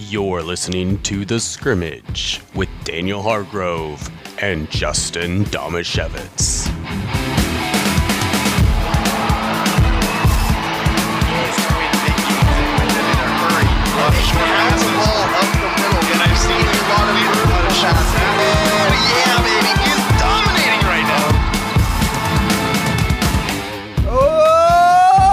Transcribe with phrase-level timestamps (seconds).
[0.00, 4.08] You're listening to The Scrimmage with Daniel Hargrove
[4.40, 6.68] and Justin Damasiewicz.
[24.06, 25.24] Oh,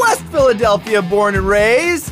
[0.00, 2.11] West Philadelphia, born and raised.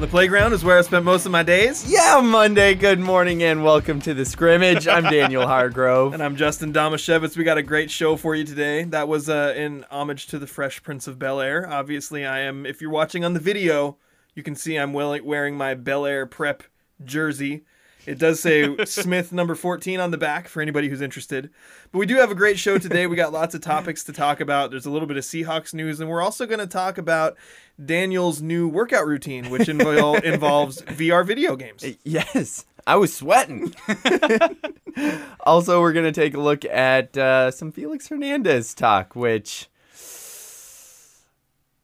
[0.00, 1.84] On the playground is where I spent most of my days.
[1.86, 2.74] Yeah, Monday.
[2.74, 4.88] Good morning and welcome to the scrimmage.
[4.88, 6.14] I'm Daniel Hargrove.
[6.14, 7.36] And I'm Justin Damasiewicz.
[7.36, 8.84] We got a great show for you today.
[8.84, 11.68] That was uh, in homage to the Fresh Prince of Bel Air.
[11.68, 12.64] Obviously, I am.
[12.64, 13.98] If you're watching on the video,
[14.34, 16.62] you can see I'm wearing my Bel Air prep
[17.04, 17.66] jersey.
[18.06, 21.50] It does say Smith number 14 on the back for anybody who's interested.
[21.92, 23.06] But we do have a great show today.
[23.06, 24.70] We got lots of topics to talk about.
[24.70, 27.36] There's a little bit of Seahawks news, and we're also going to talk about
[27.84, 31.84] Daniel's new workout routine, which invol- involves VR video games.
[32.04, 33.74] Yes, I was sweating.
[35.40, 39.68] also, we're going to take a look at uh, some Felix Hernandez talk, which.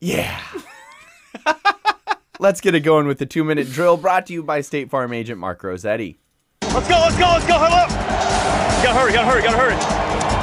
[0.01, 0.41] Yeah.
[2.39, 5.15] Let's get it going with the two minute drill brought to you by State Farm
[5.15, 6.19] agent Mark Rossetti.
[6.63, 7.89] Let's go, let's go, let's go, huddle up.
[8.85, 9.75] Gotta hurry, gotta hurry, gotta hurry.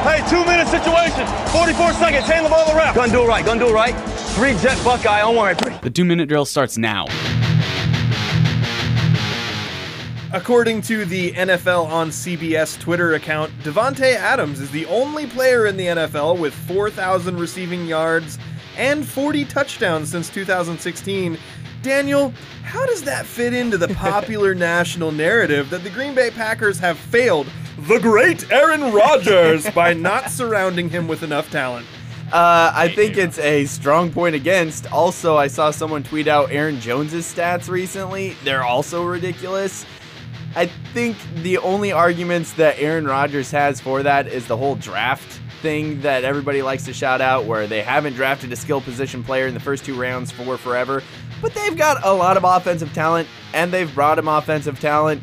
[0.01, 2.95] Hey, two minute situation, 44 seconds, hand the ball to the ref.
[2.95, 3.93] Gun do it right, gun do it right.
[4.31, 5.75] Three jet Buckeye on one, three.
[5.83, 7.05] The two minute drill starts now.
[10.33, 15.77] According to the NFL on CBS Twitter account, Davante Adams is the only player in
[15.77, 18.39] the NFL with 4,000 receiving yards
[18.77, 21.37] and 40 touchdowns since 2016.
[21.83, 26.79] Daniel, how does that fit into the popular national narrative that the Green Bay Packers
[26.79, 27.45] have failed
[27.77, 31.85] the great Aaron Rodgers by not surrounding him with enough talent?
[32.31, 34.91] Uh, I think it's a strong point against.
[34.91, 38.35] Also, I saw someone tweet out Aaron Jones's stats recently.
[38.43, 39.85] They're also ridiculous.
[40.55, 45.41] I think the only arguments that Aaron Rodgers has for that is the whole draft
[45.61, 49.47] thing that everybody likes to shout out, where they haven't drafted a skill position player
[49.47, 51.03] in the first two rounds for forever,
[51.43, 55.21] but they've got a lot of offensive talent and they've brought him offensive talent.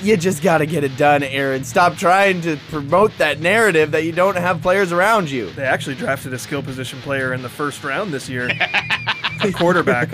[0.00, 1.62] You just got to get it done, Aaron.
[1.62, 5.50] Stop trying to promote that narrative that you don't have players around you.
[5.50, 8.50] They actually drafted a skill position player in the first round this year,
[9.44, 10.10] a quarterback.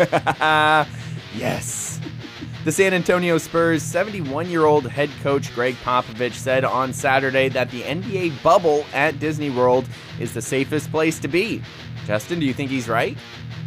[1.37, 2.01] Yes.
[2.65, 7.71] The San Antonio Spurs 71 year old head coach Greg Popovich said on Saturday that
[7.71, 9.87] the NBA bubble at Disney World
[10.19, 11.63] is the safest place to be.
[12.07, 13.19] Justin, do you think he's right?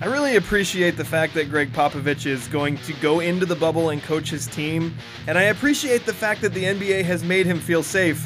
[0.02, 3.90] I really appreciate the fact that Greg Popovich is going to go into the bubble
[3.90, 4.96] and coach his team,
[5.28, 8.26] and I appreciate the fact that the NBA has made him feel safe.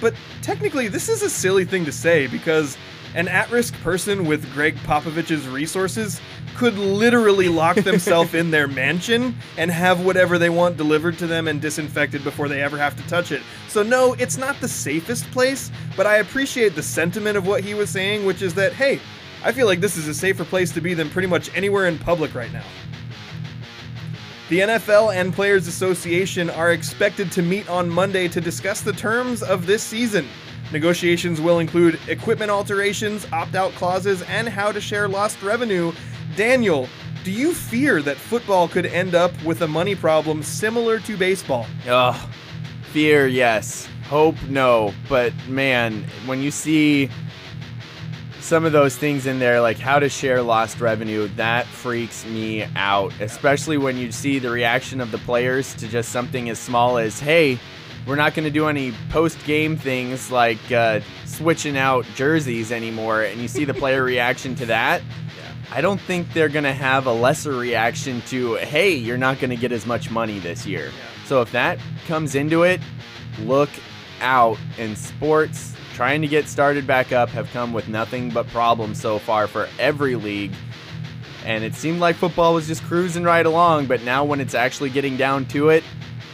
[0.00, 2.78] But technically, this is a silly thing to say because
[3.14, 6.22] an at risk person with Greg Popovich's resources
[6.56, 11.48] could literally lock themselves in their mansion and have whatever they want delivered to them
[11.48, 13.42] and disinfected before they ever have to touch it.
[13.68, 17.74] So, no, it's not the safest place, but I appreciate the sentiment of what he
[17.74, 19.00] was saying, which is that, hey,
[19.42, 21.98] I feel like this is a safer place to be than pretty much anywhere in
[21.98, 22.64] public right now.
[24.50, 29.42] The NFL and Players Association are expected to meet on Monday to discuss the terms
[29.42, 30.26] of this season.
[30.72, 35.92] Negotiations will include equipment alterations, opt out clauses, and how to share lost revenue.
[36.36, 36.88] Daniel,
[37.24, 41.66] do you fear that football could end up with a money problem similar to baseball?
[41.88, 42.28] Ugh.
[42.92, 43.88] Fear, yes.
[44.08, 44.92] Hope, no.
[45.08, 47.08] But man, when you see
[48.50, 52.64] some of those things in there, like how to share lost revenue, that freaks me
[52.74, 53.12] out.
[53.20, 57.20] Especially when you see the reaction of the players to just something as small as,
[57.20, 57.60] hey,
[58.08, 63.22] we're not going to do any post game things like uh, switching out jerseys anymore.
[63.22, 65.00] And you see the player reaction to that.
[65.70, 69.50] I don't think they're going to have a lesser reaction to, hey, you're not going
[69.50, 70.90] to get as much money this year.
[71.24, 71.78] So if that
[72.08, 72.80] comes into it,
[73.42, 73.70] look
[74.20, 74.58] out.
[74.76, 79.18] in sports trying to get started back up have come with nothing but problems so
[79.18, 80.50] far for every league.
[81.44, 84.88] And it seemed like football was just cruising right along, but now when it's actually
[84.88, 85.84] getting down to it,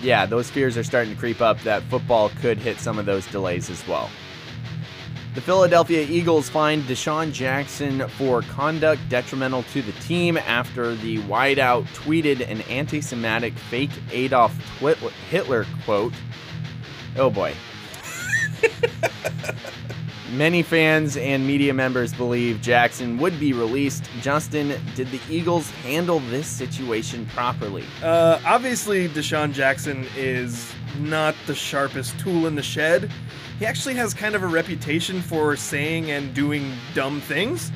[0.01, 3.27] yeah, those fears are starting to creep up that football could hit some of those
[3.27, 4.09] delays as well.
[5.35, 11.87] The Philadelphia Eagles fined DeSean Jackson for conduct detrimental to the team after the wideout
[11.87, 14.57] tweeted an anti Semitic fake Adolf
[15.29, 16.15] Hitler quote.
[17.17, 17.53] Oh boy.
[20.33, 24.11] Many fans and media members believe Jackson would be released.
[24.21, 27.85] Justin, did the Eagles handle this situation properly?
[28.03, 33.11] Uh, obviously, DeSean Jackson is not the sharpest tool in the shed.
[33.59, 37.73] He actually has kind of a reputation for saying and doing dumb things.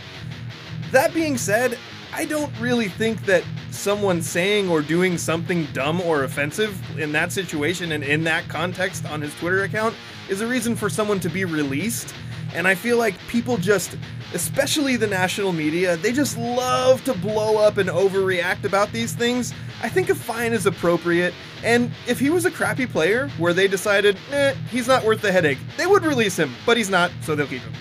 [0.91, 1.79] That being said,
[2.13, 7.33] I don't really think that someone saying or doing something dumb or offensive in that
[7.33, 9.95] situation and in that context on his Twitter account
[10.31, 12.15] is a reason for someone to be released.
[12.55, 13.97] And I feel like people just,
[14.33, 19.53] especially the national media, they just love to blow up and overreact about these things.
[19.83, 21.35] I think a fine is appropriate.
[21.63, 25.31] And if he was a crappy player where they decided, eh, he's not worth the
[25.31, 27.73] headache, they would release him, but he's not, so they'll keep him.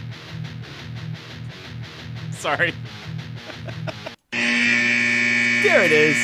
[2.32, 2.74] Sorry.
[4.32, 6.16] There it is.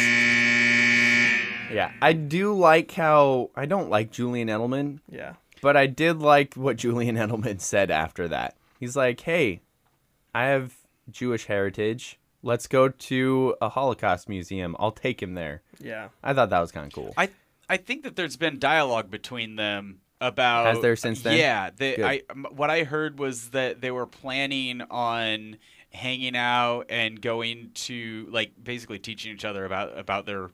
[1.74, 5.34] Yeah, I do like how I don't like Julian Edelman, Yeah.
[5.66, 8.56] But I did like what Julian Edelman said after that.
[8.80, 9.62] He's like, "Hey,
[10.36, 10.76] I have
[11.10, 12.20] Jewish heritage.
[12.44, 14.76] Let's go to a Holocaust museum.
[14.78, 16.10] I'll take him there." Yeah.
[16.24, 17.16] I thought that was kind of cool.
[17.18, 17.32] I
[17.68, 21.40] I think that there's been dialogue between them about Has there since then?
[21.40, 22.06] Yeah, they, Good.
[22.06, 25.58] I m- what I heard was that they were planning on
[25.90, 30.52] hanging out and going to like basically teaching each other about about their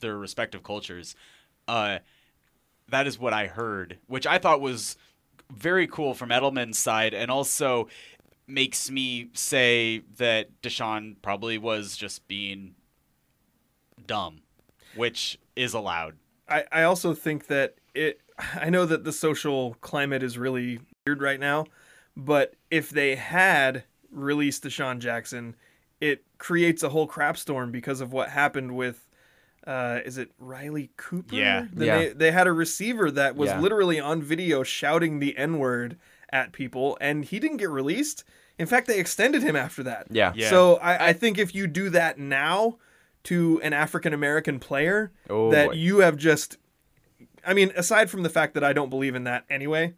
[0.00, 1.14] their respective cultures.
[1.68, 1.98] Uh,
[2.88, 4.96] that is what I heard, which I thought was
[5.52, 7.88] very cool from Edelman's side, and also
[8.46, 12.74] makes me say that DeSean probably was just being
[14.06, 14.42] dumb,
[14.94, 16.16] which is allowed.
[16.48, 18.20] I, I also think that it
[18.54, 21.66] I know that the social climate is really weird right now,
[22.16, 25.56] but if they had released DeSean Jackson,
[26.00, 29.05] it creates a whole crap storm because of what happened with
[29.66, 31.34] uh, is it Riley Cooper?
[31.34, 31.66] Yeah.
[31.72, 31.98] Then Yeah.
[31.98, 33.60] They, they had a receiver that was Yeah.
[33.60, 35.98] literally on video shouting the N word
[36.30, 38.24] at people, and he didn't get released.
[38.58, 40.06] In fact, they extended him after that.
[40.10, 40.32] yeah.
[40.34, 40.50] Yeah.
[40.50, 42.78] So I, I think if you do that now
[43.24, 45.72] to an African American player, Oh, that boy.
[45.74, 46.56] you have just,
[47.44, 49.94] I mean, aside from the fact that I don't believe in that anyway,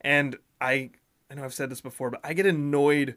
[0.00, 0.90] and I,
[1.30, 3.16] I know I've said this before, but I get annoyed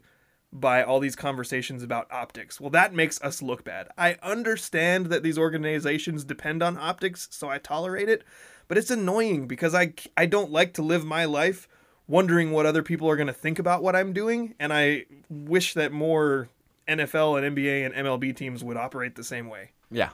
[0.54, 2.60] by all these conversations about optics.
[2.60, 3.88] Well, that makes us look bad.
[3.98, 8.22] I understand that these organizations depend on optics, so I tolerate it,
[8.68, 11.66] but it's annoying because I I don't like to live my life
[12.06, 15.74] wondering what other people are going to think about what I'm doing, and I wish
[15.74, 16.48] that more
[16.86, 19.70] NFL and NBA and MLB teams would operate the same way.
[19.90, 20.10] Yeah.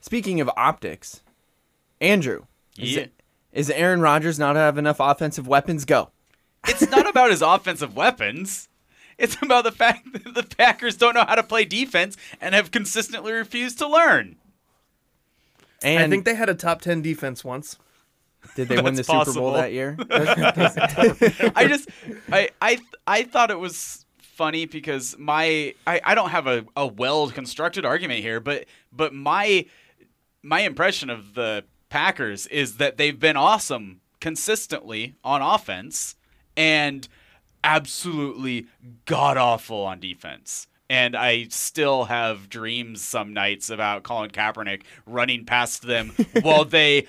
[0.00, 1.22] Speaking of optics,
[2.00, 2.46] Andrew,
[2.78, 3.02] is, Yeah.
[3.02, 3.12] it,
[3.52, 5.84] is Aaron Rodgers not have enough offensive weapons?
[5.84, 6.10] Go.
[6.66, 8.69] It's not about his offensive weapons.
[9.20, 12.70] It's about the fact that the Packers don't know how to play defense and have
[12.70, 14.36] consistently refused to learn.
[15.82, 17.78] And I think they had a top 10 defense once.
[18.54, 19.96] did they win the That's Super Bowl that year?
[20.10, 21.88] I just
[22.32, 26.86] I I I thought it was funny because my I, I don't have a, a
[26.86, 29.66] well constructed argument here, but but my
[30.42, 36.14] my impression of the Packers is that they've been awesome consistently on offense
[36.56, 37.08] and
[37.64, 38.66] absolutely
[39.04, 40.66] god awful on defense.
[40.88, 46.08] And I still have dreams some nights about Colin Kaepernick running past them
[46.42, 47.06] while they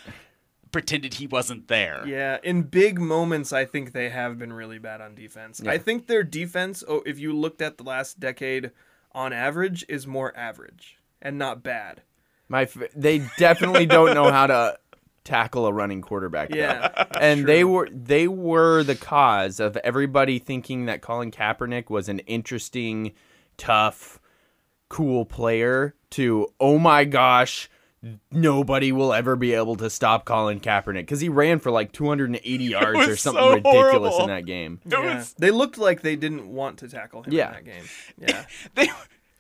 [0.72, 2.04] pretended he wasn't there.
[2.06, 5.62] Yeah, in big moments, I think they have been really bad on defense.
[5.66, 8.72] I think their defense, oh, if you looked at the last decade
[9.14, 12.04] on average, is more average and not bad.
[12.48, 14.78] My f- they definitely don't know how to
[15.24, 16.54] tackle a running quarterback.
[16.54, 22.10] Yeah, and they were they were the cause of everybody thinking that Colin Kaepernick was
[22.10, 23.14] an interesting,
[23.58, 24.20] tough,
[24.90, 25.96] cool player.
[26.12, 27.70] To oh my gosh,
[28.32, 32.64] nobody will ever be able to stop Colin Kaepernick because he ran for like 280
[32.66, 34.22] yards or something so ridiculous horrible.
[34.22, 34.82] in that game.
[34.86, 35.16] It Yeah.
[35.18, 37.48] was They looked like they didn't want to tackle him Yeah.
[37.50, 37.84] in that game.
[38.18, 38.46] Yeah.
[38.76, 38.90] they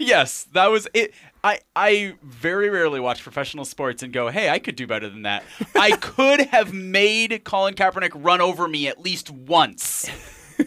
[0.01, 4.59] yes that was it i i very rarely watch professional sports and go hey i
[4.59, 5.43] could do better than that
[5.75, 10.09] i could have made colin kaepernick run over me at least once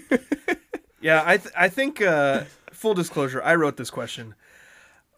[1.05, 4.35] Yeah, I th- I think uh, full disclosure, I wrote this question.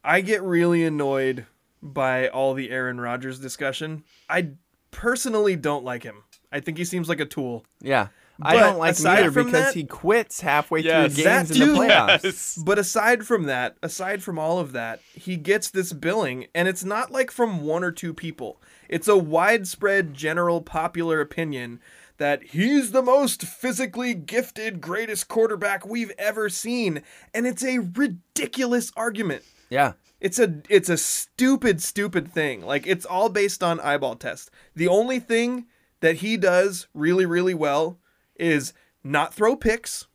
[0.03, 1.47] I get really annoyed
[1.81, 4.03] by all the Aaron Rodgers discussion.
[4.29, 4.49] I
[4.91, 6.25] personally don't like him.
[6.51, 7.65] I think he seems like a tool.
[7.81, 8.09] Yeah.
[8.43, 11.14] I don't like him either because that- he quits halfway Yes.
[11.14, 12.25] through That games in the playoffs.
[12.25, 12.57] Yes.
[12.64, 16.85] But aside from that, aside from all of that, he gets this billing, and it's
[16.85, 18.61] not like from one or two people.
[18.88, 21.81] It's a widespread, general, popular opinion
[22.19, 27.02] that he's the most physically gifted, greatest quarterback we've ever seen,
[27.35, 29.43] and it's a ridiculous argument.
[29.69, 29.93] Yeah.
[30.21, 32.62] It's a it's a stupid stupid thing.
[32.62, 34.50] Like it's all based on eyeball test.
[34.75, 35.66] The only thing
[36.00, 37.99] that he does really really well
[38.38, 40.07] is not throw picks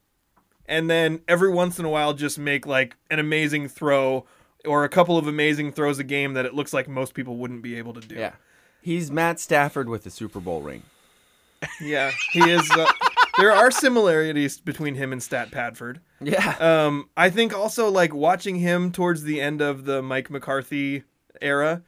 [0.71, 4.25] and then every once in a while just make like an amazing throw
[4.65, 7.61] or a couple of amazing throws a game that it looks like most people wouldn't
[7.61, 8.15] be able to do.
[8.15, 8.33] Yeah.
[8.81, 10.83] He's Matt Stafford with a Super Bowl ring.
[11.79, 12.87] Yeah, he is uh,
[13.37, 15.99] there are similarities between him and Stat Padford.
[16.19, 16.55] Yeah.
[16.59, 21.03] Um, I think also like watching him towards the end of the Mike McCarthy
[21.41, 21.83] era,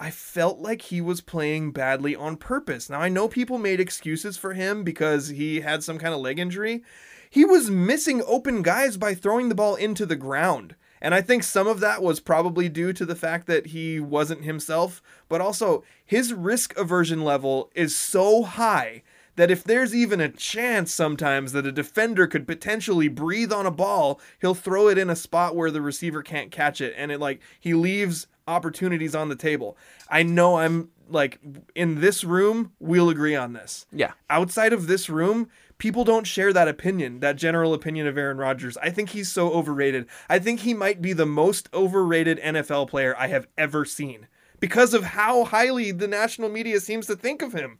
[0.00, 2.88] I felt like he was playing badly on purpose.
[2.88, 6.38] Now I know people made excuses for him because he had some kind of leg
[6.38, 6.84] injury.
[7.30, 10.76] He was missing open guys by throwing the ball into the ground.
[11.00, 14.44] And I think some of that was probably due to the fact that he wasn't
[14.44, 19.02] himself, but also his risk aversion level is so high
[19.36, 23.70] that if there's even a chance sometimes that a defender could potentially breathe on a
[23.70, 27.20] ball, he'll throw it in a spot where the receiver can't catch it and it
[27.20, 29.76] like he leaves opportunities on the table.
[30.08, 31.38] I know I'm like
[31.74, 33.86] in this room, we'll agree on this.
[33.92, 34.12] Yeah.
[34.28, 38.76] Outside of this room, people don't share that opinion, that general opinion of Aaron Rodgers.
[38.78, 40.06] I think he's so overrated.
[40.28, 44.26] I think he might be the most overrated NFL player I have ever seen
[44.60, 47.78] because of how highly the national media seems to think of him.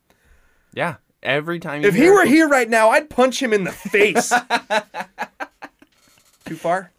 [0.73, 0.97] Yeah.
[1.23, 4.29] Every time you If he were here right now, I'd punch him in the face.
[6.45, 6.93] Too far?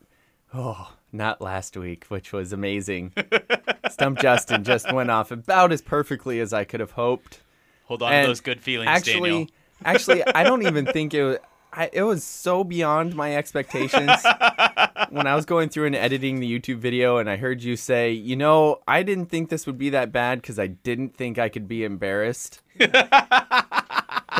[0.54, 3.12] oh, not last week, which was amazing.
[3.90, 7.42] Stump Justin just went off about as perfectly as I could have hoped.
[7.84, 9.48] Hold on to those good feelings, actually, Daniel.
[9.84, 11.38] actually, I don't even think it was.
[11.72, 14.10] I, it was so beyond my expectations
[15.10, 18.12] when I was going through and editing the YouTube video, and I heard you say,
[18.12, 21.48] "You know, I didn't think this would be that bad because I didn't think I
[21.48, 22.60] could be embarrassed."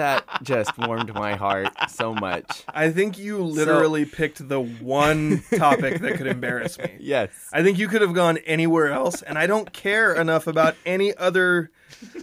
[0.00, 2.64] that just warmed my heart so much.
[2.68, 6.96] I think you literally picked the one topic that could embarrass me.
[7.00, 7.30] Yes.
[7.52, 11.14] I think you could have gone anywhere else, and I don't care enough about any
[11.16, 11.70] other.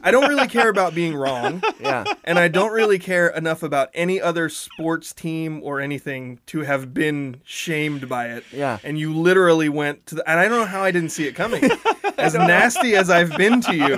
[0.02, 2.06] I don't really care about being wrong, Yeah.
[2.24, 6.94] and I don't really care enough about any other sports team or anything to have
[6.94, 8.44] been shamed by it.
[8.52, 8.80] Yeah.
[8.84, 10.30] And you literally went to the.
[10.30, 11.64] And I don't know how I didn't see it coming.
[12.18, 13.96] As nasty as I've been to you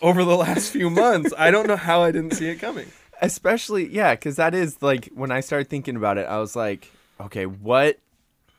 [0.00, 2.86] over the last few months, I don't know how I didn't see it coming.
[3.20, 6.90] Especially, yeah, because that is like when I started thinking about it, I was like,
[7.20, 7.98] okay, what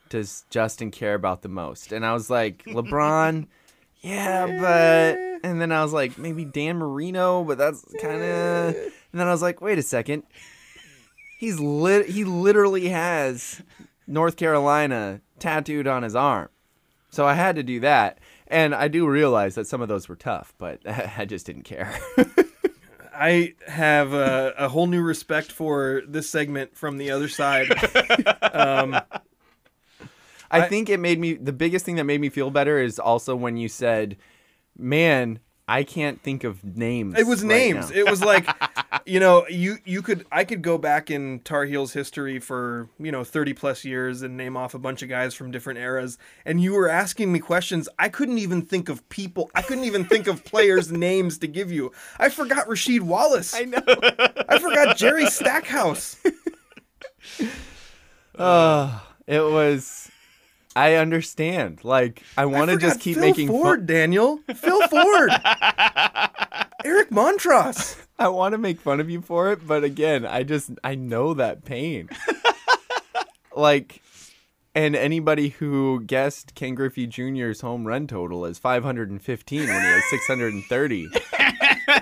[0.09, 1.91] does Justin care about the most?
[1.91, 3.47] And I was like, LeBron,
[4.01, 5.28] yeah, but.
[5.43, 8.75] And then I was like, maybe Dan Marino, but that's kind of.
[8.75, 10.23] And then I was like, wait a second.
[11.39, 12.07] He's lit.
[12.09, 13.61] He literally has
[14.07, 16.49] North Carolina tattooed on his arm,
[17.09, 18.19] so I had to do that.
[18.47, 20.79] And I do realize that some of those were tough, but
[21.17, 21.97] I just didn't care.
[23.13, 27.69] I have a, a whole new respect for this segment from the other side.
[28.41, 28.95] Um,
[30.51, 32.97] I, I- think it made me the biggest thing that made me feel better is
[32.99, 34.17] also when you said,
[34.79, 37.89] "Man, I can't think of names." it was right names.
[37.91, 38.47] now." It was like,
[39.05, 43.11] you know, you you could I could go back in Tar Heels history for you
[43.11, 46.61] know thirty plus years and name off a bunch of guys from different eras, and
[46.61, 47.87] you were asking me questions.
[47.99, 49.51] I couldn't even think of people.
[49.53, 51.91] I couldn't even think of players' names to give you.
[52.17, 53.53] I forgot Rasheed Wallace.
[53.53, 53.81] I know.
[54.49, 56.17] I forgot Jerry Stackhouse.
[58.35, 60.09] Uh, it was.
[60.75, 61.83] I understand.
[61.83, 63.85] Like I want to just keep Phil making Ford, fun.
[63.85, 64.39] Daniel.
[64.55, 65.31] Phil Ford.
[66.85, 67.97] Eric Montross.
[68.17, 71.33] I want to make fun of you for it, but again, I just I know
[71.33, 72.09] that pain.
[73.55, 74.01] like,
[74.75, 80.03] and anybody who guessed Ken Griffey Jr.'s home run total as 515 when he has
[80.09, 81.07] 630.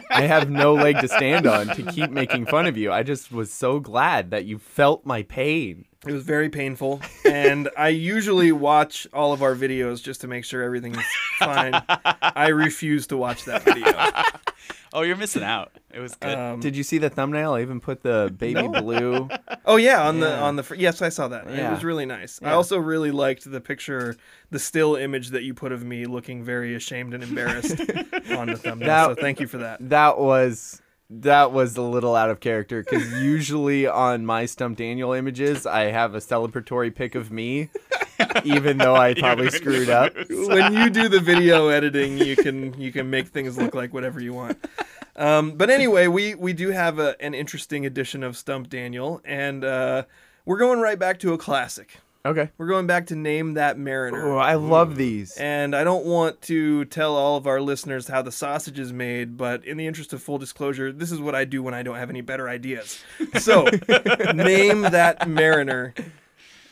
[0.10, 2.92] I have no leg to stand on to keep making fun of you.
[2.92, 5.86] I just was so glad that you felt my pain.
[6.10, 10.46] It was very painful, and I usually watch all of our videos just to make
[10.46, 11.04] sure everything's
[11.40, 11.74] fine.
[12.22, 13.92] I refuse to watch that video.
[14.94, 15.78] Oh, you're missing out.
[15.94, 16.34] It was good.
[16.34, 17.54] Um, Did you see the thumbnail?
[17.54, 18.82] I even put the baby No.
[18.82, 19.30] blue.
[19.66, 21.46] oh yeah, on the on the fr- yes, I saw that.
[21.46, 22.40] It was really nice.
[22.42, 24.16] I also really liked the picture,
[24.50, 27.80] the still image that you put of me looking very ashamed and embarrassed
[28.32, 28.88] on the thumbnail.
[28.88, 29.78] That- so thank you for that.
[29.90, 35.14] That was that was a little out of character because usually on my Stump Daniel
[35.14, 37.70] images, I have a celebratory pic of me,
[38.44, 40.14] even though I probably screwed up.
[40.30, 44.22] when you do the video editing, you can you can make things look like whatever
[44.22, 44.58] you want.
[45.16, 49.64] Um, but anyway, we we do have a, an interesting edition of Stump Daniel, and
[49.64, 50.04] uh,
[50.46, 52.00] we're going right back to a classic.
[52.28, 52.50] Okay.
[52.58, 54.34] We're going back to name that mariner.
[54.34, 55.38] Oh, I love these.
[55.38, 59.38] And I don't want to tell all of our listeners how the sausage is made,
[59.38, 61.96] but in the interest of full disclosure, this is what I do when I don't
[61.96, 63.00] have any better ideas.
[63.40, 63.64] So,
[64.34, 65.94] name that mariner.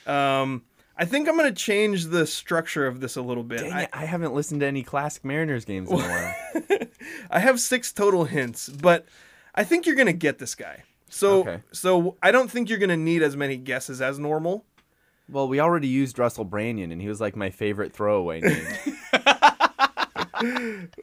[0.06, 0.64] Um,
[0.98, 3.62] I think I'm going to change the structure of this a little bit.
[3.62, 6.88] Dang I, it, I haven't listened to any classic Mariners games in a while.
[7.32, 9.06] I have six total hints, but
[9.54, 10.84] I think you're going to get this guy.
[11.10, 11.60] So, Okay.
[11.72, 14.66] so I don't think you're going to need as many guesses as normal.
[15.30, 18.66] Well, we already used Russell Branyan, and he was like my favorite throwaway name.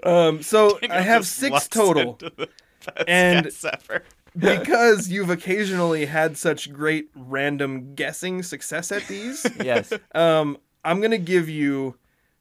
[0.05, 2.13] Um, so I have six total.
[2.21, 2.49] into the
[2.97, 4.03] best And-
[4.37, 9.93] because you've occasionally had such great random guessing success at these, yes.
[10.15, 11.97] um, I'm gonna give you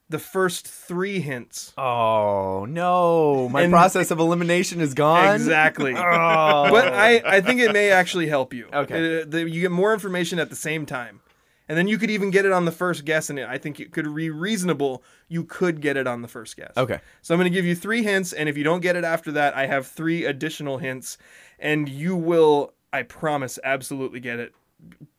[0.09, 1.73] the first three hints.
[1.77, 5.35] Oh no, my And- process of elimination is gone.
[5.35, 5.93] Exactly.
[5.95, 6.67] Oh.
[6.71, 8.67] But I, I think it may actually help you.
[8.73, 9.21] Okay.
[9.21, 11.19] Uh, the, you get more information at the same time.
[11.71, 13.93] And then you could even get it on the first guess, and I think it
[13.93, 15.05] could be reasonable.
[15.29, 16.73] You could get it on the first guess.
[16.75, 16.99] Okay.
[17.21, 19.31] So I'm going to give you three hints, and if you don't get it after
[19.31, 21.17] that, I have three additional hints,
[21.59, 24.53] and you will, I promise, absolutely get it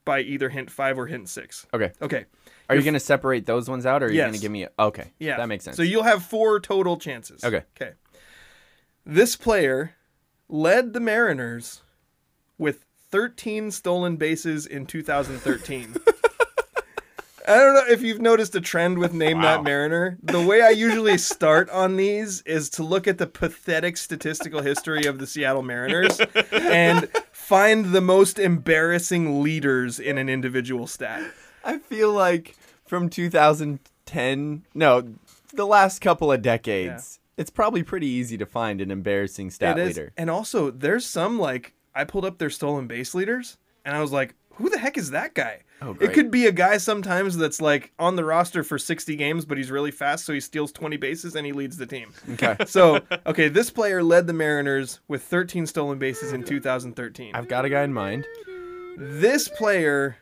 [0.05, 1.67] by either hint five or hint six.
[1.73, 1.93] Okay.
[2.03, 2.27] Okay.
[2.69, 4.65] Are you going to separate those ones out, or are you going to give me?
[4.65, 5.11] A, okay.
[5.19, 5.39] Yeah.
[5.39, 5.79] That makes sense.
[5.79, 7.43] So you'll have four total chances.
[7.43, 7.63] Okay.
[7.81, 7.93] Okay.
[9.07, 9.95] This player
[10.51, 11.81] led the Mariners
[12.59, 15.95] with 13 stolen bases in 2013.
[17.47, 19.43] I don't know if you've noticed a trend with Name Wow.
[19.57, 20.17] That Mariner.
[20.23, 25.05] The way I usually start on these is to look at the pathetic statistical history
[25.07, 26.21] of the Seattle Mariners
[26.53, 31.23] and find the most embarrassing leaders in an individual stat.
[31.65, 32.57] I feel like
[32.87, 35.15] from 2010, no,
[35.53, 39.89] the last couple of decades, it's probably pretty easy to find an embarrassing stat It
[39.89, 39.97] is.
[39.97, 40.13] leader.
[40.17, 44.13] And also, there's some like I pulled up their stolen base leaders, and I was
[44.13, 47.61] like, "Who the heck is that guy?" Oh, It could be a guy sometimes that's
[47.61, 50.97] like on the roster for 60 games, but he's really fast, so he steals 20
[50.97, 52.13] bases and he leads the team.
[52.35, 52.57] Okay.
[52.67, 57.35] So, okay, this player led the Mariners with 13 stolen bases in 2013.
[57.35, 58.25] I've got a guy in mind.
[58.97, 60.17] This player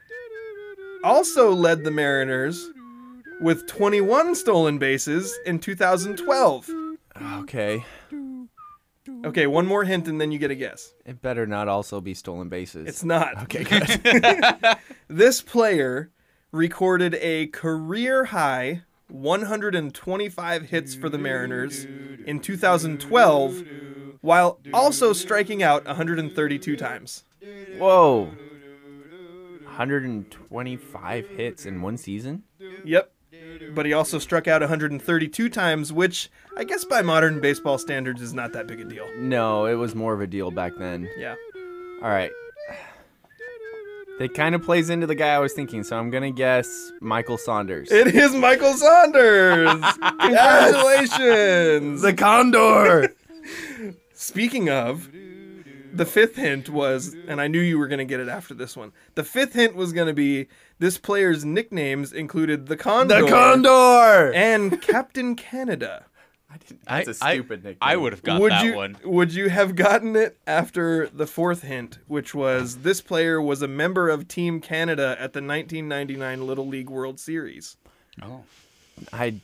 [1.04, 2.70] also led the Mariners
[3.40, 6.70] with 21 stolen bases in 2012.
[7.38, 7.84] Okay.
[9.24, 10.94] Okay, one more hint and then you get a guess.
[11.04, 12.86] It better not also be stolen bases.
[12.86, 13.42] It's not.
[13.42, 14.78] okay, good.
[15.08, 16.10] This player
[16.52, 21.84] recorded a career high 125 hits for the Mariners
[22.24, 23.62] in 2012
[24.20, 27.24] while also striking out 132 times.
[27.76, 28.30] Whoa.
[29.64, 32.44] 125 hits in one season?
[32.84, 33.12] Yep.
[33.74, 38.34] But he also struck out 132 times, which I guess by modern baseball standards is
[38.34, 39.08] not that big a deal.
[39.16, 41.08] No, it was more of a deal back then.
[41.16, 41.36] Yeah.
[42.02, 42.30] All right.
[44.18, 46.92] That kind of plays into the guy I was thinking, so I'm going to guess
[47.00, 47.90] Michael Saunders.
[47.90, 49.70] It is Michael Saunders!
[50.20, 52.02] Congratulations!
[52.02, 53.14] the Condor!
[54.12, 55.08] Speaking of,
[55.92, 58.76] the fifth hint was, and I knew you were going to get it after this
[58.76, 58.92] one.
[59.14, 60.48] The fifth hint was going to be
[60.80, 64.32] this player's nicknames included the Condor, the Condor!
[64.34, 66.06] and Captain Canada.
[66.52, 67.76] I didn't, That's a I- stupid nickname.
[67.80, 68.96] I would have got would that you one.
[69.04, 73.68] would you have gotten it after the fourth hint, which was this player was a
[73.68, 77.76] member of Team Canada at the 1999 Little League World Series?
[78.20, 78.42] Oh.
[79.12, 79.34] I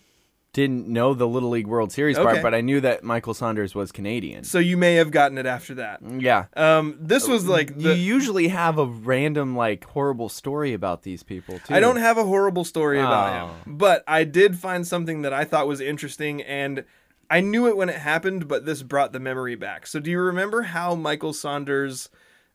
[0.56, 2.24] didn't know the Little League World Series Okay.
[2.24, 4.42] part, but I knew that Michael Saunders was Canadian.
[4.42, 6.00] So you may have gotten it after that.
[6.02, 6.46] Yeah.
[6.56, 11.22] Um, this was like you the, usually have a random, like, horrible story about these
[11.22, 11.74] people, too.
[11.74, 13.46] I don't have a horrible story about Oh.
[13.66, 16.86] him, but I did find something that I thought was interesting, and
[17.28, 19.86] I knew it when it happened, but this brought the memory back.
[19.86, 22.08] So, do you remember how Michael Saunders'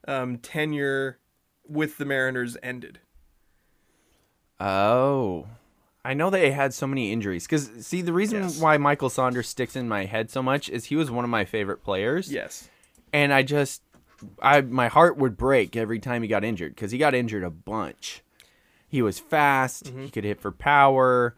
[0.07, 1.19] um, tenure
[1.67, 2.97] with the Mariners ended?
[4.59, 5.45] Oh.
[6.03, 7.45] I know they had so many injuries.
[7.45, 8.59] Because, see, the reason Yes.
[8.59, 11.45] why Michael Saunders sticks in my head so much is he was one of my
[11.45, 12.31] favorite players.
[12.31, 12.69] Yes.
[13.13, 13.83] And I just,
[14.41, 17.49] I my heart would break every time he got injured because he got injured a
[17.51, 18.23] bunch.
[18.87, 19.85] He was fast.
[19.85, 20.03] Mm-hmm.
[20.03, 21.35] He could hit for power.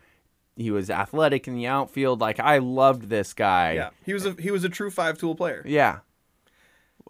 [0.56, 2.22] He was athletic in the outfield.
[2.22, 3.74] Like, I loved this guy.
[3.74, 5.64] Yeah, he was a he was a true five tool player.
[5.66, 6.00] Yeah.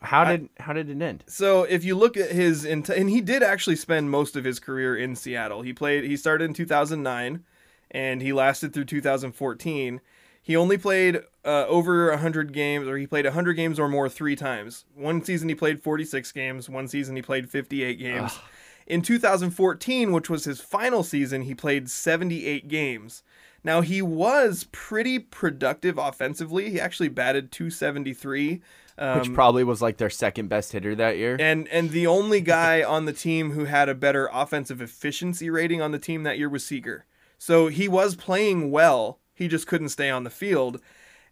[0.04, 1.24] How did how did it end?
[1.28, 4.96] So if you look at his and he did actually spend most of his career
[4.96, 5.62] in Seattle.
[5.62, 7.44] He played he started in 2009
[7.92, 10.02] and he lasted through 2014.
[10.42, 14.36] He only played uh, over 100 games or he played 100 games or more 3
[14.36, 14.84] times.
[14.94, 18.38] One season he played 46 games, one season he played 58 games.
[18.86, 23.24] In 2014, which was his final season, he played 78 games.
[23.64, 26.70] Now he was pretty productive offensively.
[26.70, 28.62] He actually batted 273.
[28.98, 31.36] Um, Which probably was like their second best hitter that year.
[31.40, 35.82] and and the only guy on the team who had a better offensive efficiency rating
[35.82, 37.06] on the team that year was Seager.
[37.40, 39.20] So he was playing well.
[39.34, 40.80] He just couldn't stay on the field.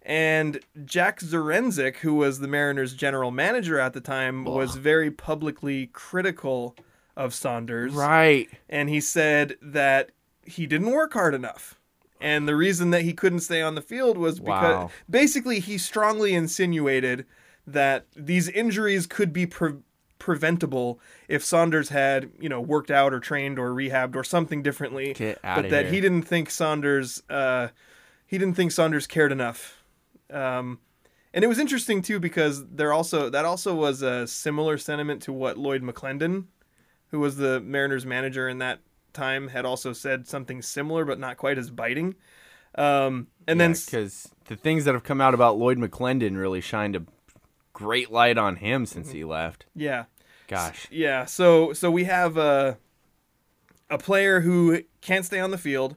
[0.04, 5.88] And Jack Zduriencik, who was the Mariners' general manager at the time, was very publicly
[5.94, 6.76] critical
[7.16, 7.94] of Saunders.
[7.94, 8.50] right.
[8.68, 10.10] And he said that
[10.44, 11.78] he didn't work hard enough.
[12.20, 14.92] And the reason that he couldn't stay on the field was because Wow.
[15.10, 17.26] basically he strongly insinuated
[17.74, 19.80] that these injuries could be pre-
[20.20, 25.14] preventable if Saunders had, you know, worked out or trained or rehabbed or something differently.
[25.64, 25.94] But that here.
[25.94, 27.70] he didn't think Saunders uh,
[28.26, 29.84] he didn't think Saunders cared enough.
[30.30, 30.80] Um,
[31.34, 35.34] and it was interesting too because there also that also was a similar sentiment to
[35.34, 36.46] what Lloyd McClendon,
[37.08, 38.80] who was the Mariners manager in that
[39.14, 42.16] time, had also said something similar but not quite as biting.
[42.76, 46.96] Um, and then because the things that have come out about Lloyd McClendon really shined
[46.96, 47.04] a
[47.82, 49.18] great light on him since Mm-hmm.
[49.18, 49.66] he left.
[49.76, 50.06] yeah,
[50.48, 50.88] Gosh.
[50.92, 52.78] Yeah, so so we have a
[53.90, 55.96] a player who can't stay on the field,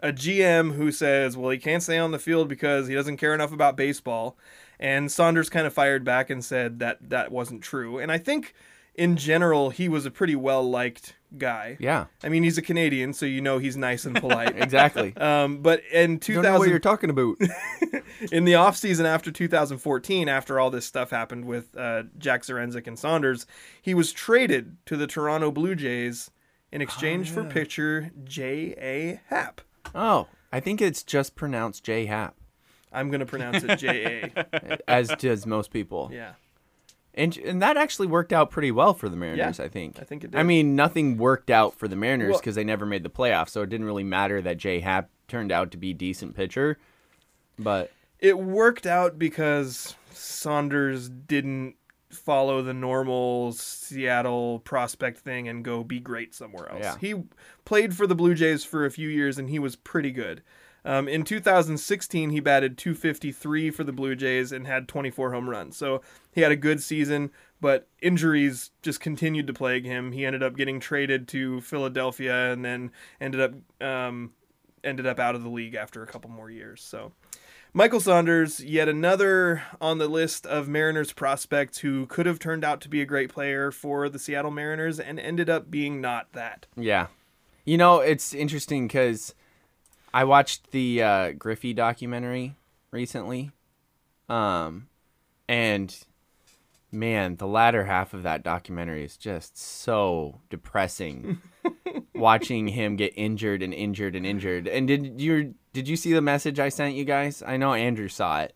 [0.00, 3.34] a GM who says, "Well, he can't stay on the field because he doesn't care
[3.34, 4.36] enough about baseball."
[4.80, 7.98] And Saunders kind of fired back and said that that wasn't true.
[7.98, 8.54] And I think
[8.94, 11.76] in general he was a pretty well-liked guy.
[11.80, 12.06] Yeah.
[12.22, 14.56] I mean, he's a Canadian, so you know he's nice and polite.
[14.62, 15.16] Exactly.
[15.16, 17.36] Um, but in Don't know what 2000 you're talking about.
[18.32, 22.98] in the offseason after 2014, after all this stuff happened with uh, Jack Zduriencik and
[22.98, 23.46] Saunders,
[23.80, 26.30] he was traded to the Toronto Blue Jays
[26.70, 29.20] in exchange for pitcher J.A.
[29.26, 29.60] Happ.
[29.94, 32.36] oh, I think it's just pronounced J Hap,
[32.92, 34.78] I'm going to pronounce it J.A.
[34.88, 36.10] as does most people.
[36.12, 36.32] yeah.
[37.14, 39.98] And and that actually worked out pretty well for the Mariners, I think.
[40.00, 40.40] I think it did.
[40.40, 43.50] I mean, nothing worked out for the Mariners Well- because they never made the playoffs,
[43.50, 46.78] so it didn't really matter that J Hap turned out to be a decent pitcher.
[47.58, 51.74] But It worked out because Saunders didn't
[52.10, 56.82] follow the normal Seattle prospect thing and go be great somewhere else.
[56.82, 56.96] Yeah.
[57.00, 57.22] He
[57.64, 60.42] played for the Blue Jays for a few years and he was pretty good.
[60.84, 65.76] Um, in 2016, he batted 253 for the Blue Jays and had 24 home runs.
[65.76, 70.12] So he had a good season, but injuries just continued to plague him.
[70.12, 72.90] He ended up getting traded to Philadelphia and then
[73.20, 74.32] ended up um,
[74.82, 76.82] ended up out of the league after a couple more years.
[76.82, 77.12] So
[77.72, 82.80] Michael Saunders, yet another on the list of Mariners prospects who could have turned out
[82.82, 86.66] to be a great player for the Seattle Mariners and ended up being not that.
[86.76, 87.06] yeah,
[87.64, 89.34] you know, it's interesting because
[90.14, 92.56] I watched the uh, Griffey documentary
[92.90, 93.50] recently,
[94.28, 94.88] um,
[95.48, 95.96] and
[96.90, 101.40] man, the latter half of that documentary is just so depressing.
[102.22, 104.68] watching him get injured and injured and injured.
[104.68, 107.42] And did you did you see the message I sent you guys?
[107.44, 108.54] I know Andrew saw it,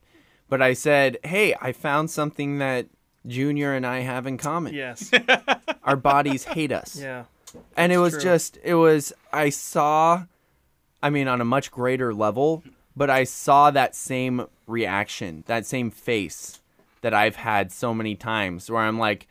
[0.48, 2.86] but I said, "Hey, I found something that
[3.26, 4.72] Junior and I have in common.
[4.72, 5.10] Yes.
[5.82, 7.24] Our bodies hate us." yeah.
[7.76, 8.22] and it was true.
[8.22, 10.24] just it was I saw
[11.06, 12.64] I mean on a much greater level,
[12.96, 16.60] but I saw that same reaction, that same face
[17.00, 19.28] that I've had so many times where I'm like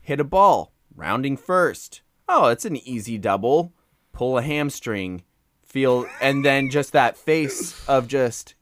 [0.00, 2.00] hit a ball, rounding first.
[2.30, 3.74] Oh, it's an easy double.
[4.14, 5.22] Pull a hamstring,
[5.62, 8.54] feel and then just that face of just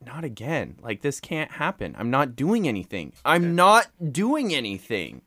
[0.00, 0.76] not again.
[0.80, 1.94] Like this can't happen.
[1.98, 3.12] I'm not doing anything.
[3.22, 5.20] I'm not doing anything.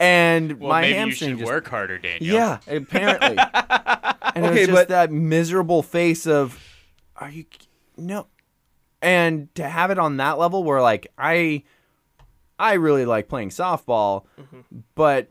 [0.00, 2.34] And Well, my maybe you hamstring should just work harder, Daniel.
[2.34, 3.36] yeah, apparently.
[4.34, 6.58] and Okay, it was just but- that miserable face of,
[7.16, 7.44] are you
[7.96, 8.26] no?
[9.02, 11.64] And to have it on that level, where like I,
[12.58, 14.60] I really like playing softball, mm-hmm.
[14.94, 15.30] but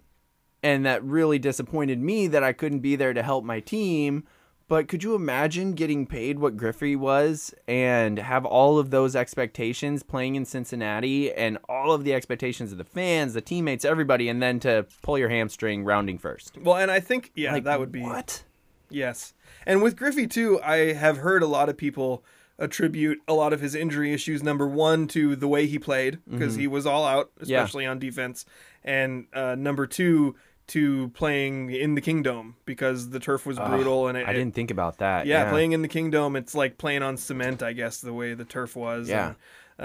[0.64, 4.24] and that really disappointed me that I couldn't be there to help my team.
[4.70, 10.04] But could you imagine getting paid what Griffey was and have all of those expectations
[10.04, 14.42] playing in Cincinnati and all of the expectations of the fans, the teammates, everybody, and
[14.42, 16.56] then to pull your hamstring rounding first?
[16.62, 18.44] Well, and I think yeah, Like, that would be what?
[18.92, 19.34] Yes.
[19.66, 22.24] And with Griffey too, I have heard a lot of people
[22.60, 26.56] attribute a lot of his injury issues number 1 to the way he played because
[26.56, 27.60] he was all out Yeah.
[27.62, 28.46] especially on defense
[28.84, 30.36] and uh, number 2
[30.70, 34.72] to playing in the Kingdome because the turf was brutal and it, I didn't think
[34.72, 35.26] about that.
[35.26, 38.46] yeah, playing in the Kingdome, it's like playing on cement, I guess, the way the
[38.46, 39.10] turf was.
[39.10, 39.28] Yeah.
[39.28, 39.36] and,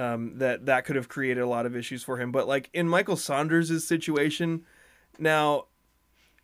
[0.04, 2.32] um, that that could have created a lot of issues for him.
[2.32, 4.64] But like in Michael Saunders' situation,
[5.18, 5.66] now,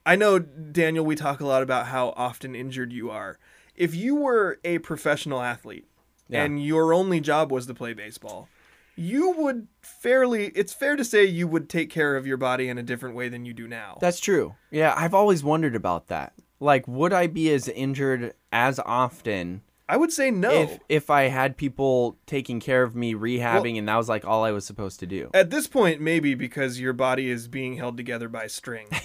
[0.06, 3.38] I know Daniel, we talk a lot about how often injured you are.
[3.74, 5.86] If you were a professional athlete
[6.28, 6.44] Yeah.
[6.44, 8.48] and your only job was to play baseball,
[9.00, 10.46] you would fairly.
[10.48, 13.30] It's fair to say you would take care of your body in a different way
[13.30, 13.96] than you do now.
[14.00, 14.54] That's true.
[14.70, 16.34] Yeah, I've always wondered about that.
[16.60, 20.50] Like, would I be as injured as often I would say no.
[20.52, 24.44] If if I had people taking care of me, rehabbing, and that was like all
[24.44, 25.30] I was supposed to do.
[25.34, 28.86] At this point, maybe because your body is being held together by string.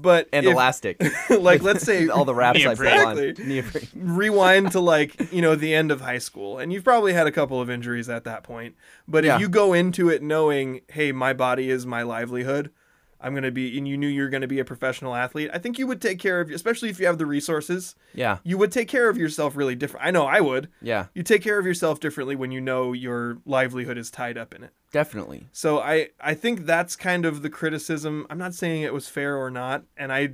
[0.00, 1.02] But and if- elastic.
[1.30, 3.34] like, let's say all the wraps I put on.
[3.46, 3.88] Neoprene.
[3.94, 7.30] rewind to like you know the end of high school and you've probably had a
[7.32, 8.74] couple of injuries at that point
[9.06, 9.34] but Yeah.
[9.34, 12.70] if you go into it knowing hey my body is my livelihood
[13.20, 15.58] i'm going to be and you knew you're going to be a professional athlete i
[15.58, 18.38] think you would take care of especially if you have the resources Yeah.
[18.44, 21.06] you would take care of yourself really different i know i would Yeah.
[21.14, 24.62] you take care of yourself differently when you know your livelihood is tied up in
[24.64, 25.48] it Definitely.
[25.52, 28.26] so I I think that's kind of the criticism.
[28.30, 30.30] I'm not saying it was fair or not, and I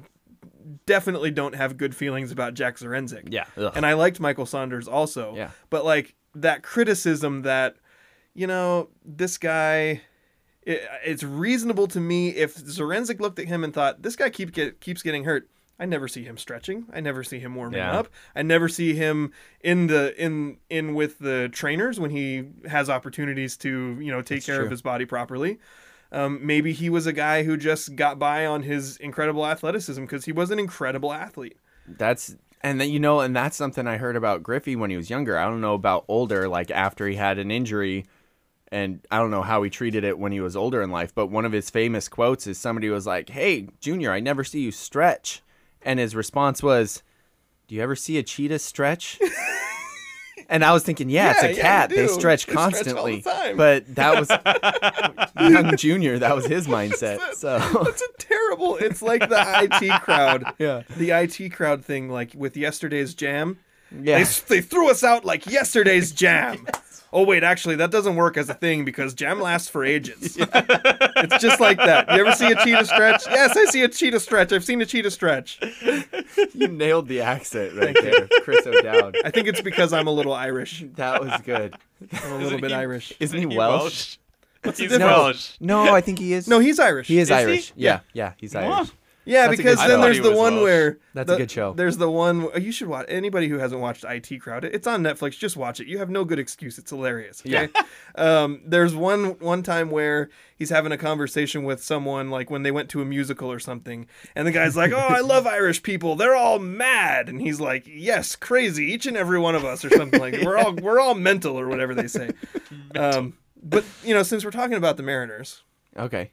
[0.87, 3.33] definitely don't have good feelings about Jack Zduriencik.
[3.33, 3.47] Yeah.
[3.57, 3.73] Ugh.
[3.75, 5.35] And I liked Michael Saunders also.
[5.35, 5.51] Yeah.
[5.70, 7.77] But like that criticism that
[8.35, 10.03] you know this guy.
[10.66, 14.53] It, it's reasonable to me if Zduriencik looked at him and thought this guy keep
[14.53, 15.48] get, keeps getting hurt.
[15.79, 16.87] I never see him stretching.
[16.92, 17.98] I never see him warming Yeah.
[17.98, 18.09] up.
[18.37, 23.57] I never see him in the in in with the trainers when he has opportunities
[23.59, 24.64] to you know take That's care true.
[24.66, 25.59] of his body properly.
[26.12, 30.27] Um, maybe he was a guy who just got by on his incredible athleticism because
[30.27, 31.57] he was an incredible athlete.
[31.88, 35.11] That's and then you know, and that's something I heard about Griffey when he was
[35.11, 35.37] younger.
[35.37, 38.07] I don't know about older, like after he had an injury,
[38.75, 41.15] and I don't know how he treated it when he was older in life.
[41.15, 44.61] But one of his famous quotes is somebody was like, "Hey, Junior, I never see
[44.61, 45.43] you stretch,"
[45.83, 47.03] and his response was,
[47.69, 49.19] "Do you ever see a cheetah stretch?"
[50.47, 51.89] And I was thinking, yeah, Yeah, it's a cat.
[51.89, 53.23] they they stretch They stretch all the constantly.
[53.23, 53.57] time.
[53.57, 54.29] But that was
[55.51, 56.19] young Junior.
[56.19, 57.19] That was his mindset.
[57.35, 58.77] So That's a terrible.
[58.77, 59.43] It's like the
[59.81, 60.45] IT crowd.
[60.59, 60.83] Yeah.
[60.99, 63.59] The IT crowd thing, like with yesterday's jam.
[63.91, 66.67] yeah, They, they threw us out like yesterday's jam.
[67.14, 70.37] Oh wait, actually, that doesn't work as a thing because jam lasts for ages.
[70.40, 72.11] it's just like that.
[72.11, 73.22] You ever see a cheetah stretch?
[73.31, 74.53] Yes, I see a cheetah stretch.
[74.53, 75.61] I've seen a cheetah stretch.
[76.53, 79.16] you nailed the accent right there, Chris O'Dowd.
[79.24, 80.85] I think it's because I'm a little Irish.
[80.96, 81.77] That was good.
[82.24, 83.12] I'm a little bit Irish.
[83.20, 84.18] Isn't he He Welsh?
[84.64, 85.16] What's the He's difference?
[85.16, 85.53] Welsh.
[85.61, 86.48] No, I think he is.
[86.48, 87.07] No, he's Irish.
[87.07, 87.42] he is, Is he?
[87.42, 87.72] Irish.
[87.77, 88.90] Yeah, yeah, he's Irish.
[89.27, 90.03] Yeah, That's a because good then show.
[90.03, 90.63] there's the one Welsh.
[90.65, 91.73] where That's the- a good show.
[91.73, 93.07] There's the one you should watch.
[93.09, 95.39] Anybody who hasn't watched IT Crowd, it's on Netflix.
[95.39, 95.87] Just watch it.
[95.87, 96.79] You have no good excuse.
[96.79, 97.43] It's hilarious.
[97.47, 97.69] Okay?
[98.17, 102.71] um, there's one one time where he's having a conversation with someone like when they
[102.71, 104.07] went to a musical or something,
[104.37, 106.17] and the guy's like, "Oh, I love Irish people.
[106.17, 108.85] They're all mad," and he's like, "Yes, crazy.
[108.93, 110.35] Each and every one of us, or something like.
[110.35, 110.45] That.
[110.45, 112.31] We're all we're all mental, or whatever they say."
[112.97, 115.63] um, but you know, since we're talking about the Mariners.
[115.97, 116.31] Okay.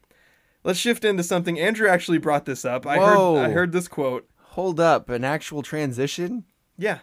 [0.64, 1.58] Let's shift into something.
[1.58, 2.86] Andrew actually brought this up.
[2.86, 3.36] I Whoa.
[3.36, 4.28] heard I heard this quote.
[4.50, 6.44] Hold up, an actual transition.
[6.78, 7.00] Yeah.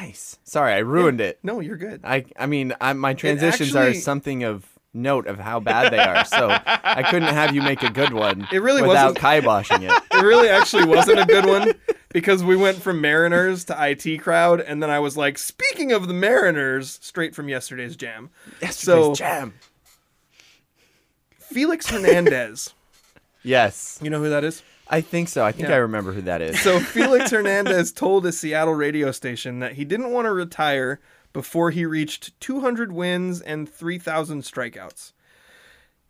[0.00, 0.38] Nice.
[0.44, 1.40] Sorry, I ruined it.
[1.42, 2.00] No, you're good.
[2.04, 6.24] I I mean, I, my transitions are something of note of how bad they are.
[6.24, 8.46] So I couldn't have you make a good one.
[8.52, 10.02] It really without wasn't- kiboshing it.
[10.12, 11.72] It really actually wasn't a good one
[12.10, 16.06] because we went from Mariners to IT crowd, and then I was like, speaking of
[16.06, 18.30] the Mariners, straight from yesterday's jam.
[18.60, 19.54] Yesterday's So- jam.
[21.40, 22.74] Felix Hernandez.
[23.42, 24.62] Yes, You know who that is?
[24.88, 25.44] I think so.
[25.44, 25.74] I think Yeah.
[25.74, 26.60] I remember who that is.
[26.60, 31.00] So Felix Hernandez told a Seattle radio station that he didn't want to retire
[31.32, 35.12] before he reached 200 wins and 3,000 strikeouts.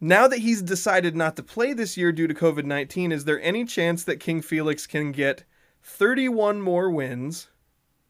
[0.00, 3.40] Now that he's decided not to play this year due to COVID 19, is there
[3.40, 5.44] any chance that King Felix can get
[5.84, 7.48] 31 more wins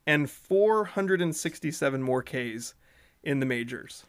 [0.06, 2.74] and 467 more Ks
[3.22, 4.04] in the majors?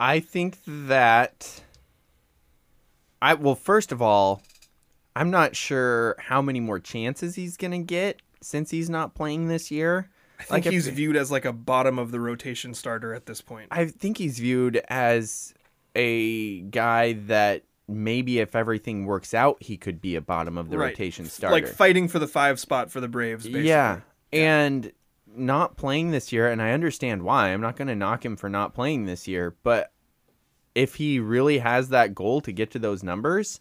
[0.00, 1.62] I think that
[3.22, 4.42] I well, first of all,
[5.16, 9.70] I'm not sure how many more chances he's gonna get since he's not playing this
[9.70, 10.10] year.
[10.40, 13.40] I think if- he's viewed as like a bottom of the rotation starter at this
[13.40, 13.68] point.
[13.70, 15.54] I think he's viewed as
[15.94, 20.78] a guy that maybe if everything works out, he could be a bottom of the
[20.78, 20.86] Right.
[20.88, 21.54] rotation starter.
[21.54, 23.68] Like fighting for the five spot for the Braves, basically.
[23.68, 24.00] yeah.
[24.32, 24.92] And
[25.34, 27.48] not playing this year, and I understand why.
[27.48, 29.92] I'm not going to knock him for not playing this year, but
[30.74, 33.60] if he really has that goal to get to those numbers,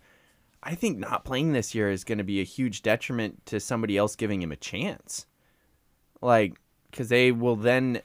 [0.64, 3.98] I think not playing this year is going to be a huge detriment to somebody
[3.98, 5.26] else giving him a chance.
[6.22, 8.02] Like, because they will then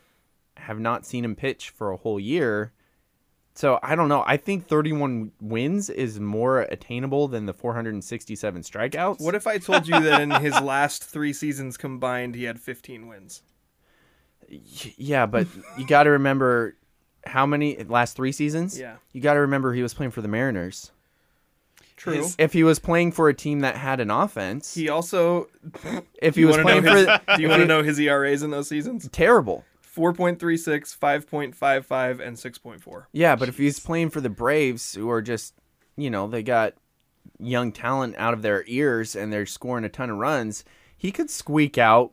[0.57, 2.73] have not seen him pitch for a whole year.
[3.55, 4.25] So I don't know.
[4.27, 9.21] I think 31 wins is more attainable than the 467 strikeouts.
[9.21, 13.07] What if I told you that in his last three seasons combined, he had 15
[13.07, 13.43] wins?
[14.49, 16.77] Yeah, but you got to remember
[17.27, 18.79] how many last three seasons.
[18.79, 18.97] Yeah.
[19.13, 20.91] you got to remember he was playing for the Mariners.
[21.97, 22.15] True.
[22.15, 25.49] His- If he was playing for a team that had an offense, he also.
[26.21, 28.51] if he was playing know for, his- do you want to know his ERAs in
[28.51, 29.09] those seasons?
[29.11, 29.65] terrible.
[29.97, 33.05] 4.36, 5.55, and 6.4.
[33.13, 35.55] Yeah, but if he's playing for the Braves, who are just,
[35.97, 36.75] you know, they got
[37.39, 40.65] young talent out of their ears and they're scoring a ton of runs,
[40.99, 42.13] he could squeak out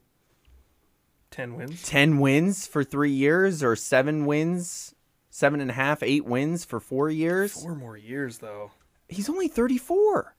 [1.32, 1.84] 10 wins.
[1.84, 4.93] 10 wins for three years or seven wins,
[5.34, 7.60] seven and a half, eight wins for four years.
[7.60, 8.72] Four more years, though.
[9.10, 10.36] He's only 34.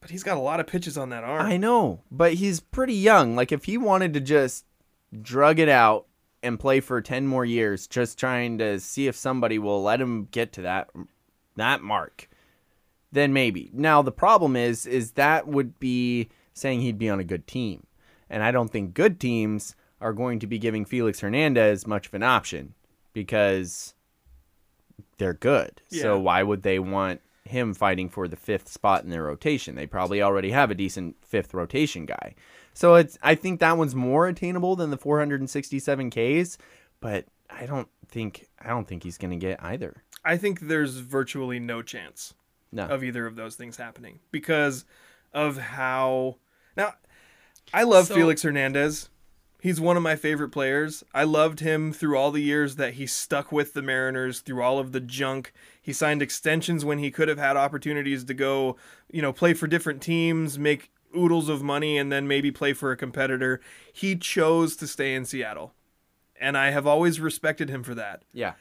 [0.00, 1.46] But he's got a lot of pitches on that arm.
[1.46, 3.34] I know, but he's pretty young.
[3.34, 4.66] Like, if he wanted to just
[5.22, 6.06] drug it out
[6.42, 10.28] and play for 10 more years, just trying to see if somebody will let him
[10.30, 10.90] get to that
[11.56, 12.28] that mark,
[13.10, 13.70] then maybe.
[13.72, 17.86] Now, the problem is, is that would be saying he'd be on a good team.
[18.28, 22.14] And I don't think good teams are going to be giving Felix Hernandez much of
[22.14, 22.74] an option
[23.14, 23.93] because
[25.18, 25.80] they're good.
[25.88, 29.74] So why would they want him fighting for the fifth spot in their rotation?
[29.74, 32.34] They probably already have a decent fifth rotation guy.
[32.72, 36.58] So it's I think that one's more attainable than the 467 Ks,
[37.00, 40.02] but I don't think I don't think he's going to get either.
[40.24, 42.34] I think there's virtually no chance
[42.72, 42.86] No.
[42.86, 44.84] of either of those things happening because
[45.32, 46.36] of how.
[46.76, 46.94] Now,
[47.72, 49.08] I love So- Felix Hernandez.
[49.64, 51.02] He's one of my favorite players.
[51.14, 54.78] I loved him through all the years that he stuck with the Mariners, through all
[54.78, 55.54] of the junk.
[55.80, 58.76] He signed extensions when he could have had opportunities to go,
[59.10, 62.92] you know, play for different teams, make oodles of money, and then maybe play for
[62.92, 63.58] a competitor.
[63.90, 65.72] He chose to stay in Seattle.
[66.38, 68.22] And I have always respected him for that.
[68.34, 68.56] yeah.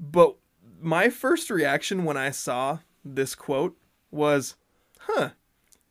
[0.00, 0.34] But
[0.80, 3.78] my first reaction when I saw this quote
[4.10, 4.56] was,
[5.02, 5.30] huh,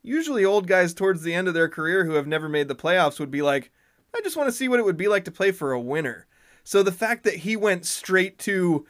[0.03, 3.17] usually old guys towards the end of their career who have never made the playoffs
[3.17, 3.71] would be like,
[4.15, 6.25] I just want to see what it would be like to play for a winner.
[6.63, 8.85] So the fact that he went straight to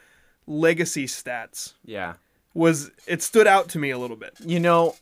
[0.48, 2.14] legacy stats Yeah.
[2.54, 4.34] was, it stood out to me a little bit.
[4.44, 4.96] You know,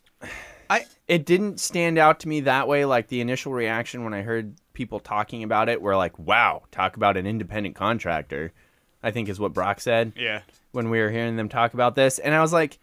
[0.69, 2.86] I it didn't stand out to me that way.
[2.86, 6.97] Like the initial reaction when I heard people talking about it were like, wow, talk
[6.97, 8.51] about an independent contractor.
[9.04, 10.41] I think is what Brock said yeah.
[10.71, 12.17] when we were hearing them talk about this.
[12.17, 12.80] And I was like,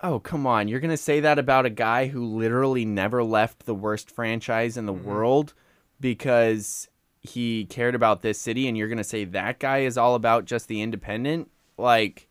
[0.00, 0.68] oh, come on.
[0.68, 4.76] You're going to say that about a guy who literally never left the worst franchise
[4.76, 5.08] in the mm-hmm.
[5.08, 5.54] world
[6.00, 6.88] because
[7.20, 8.68] he cared about this city.
[8.68, 11.50] And you're going to say that guy is all about just the independent?
[11.76, 12.28] Like,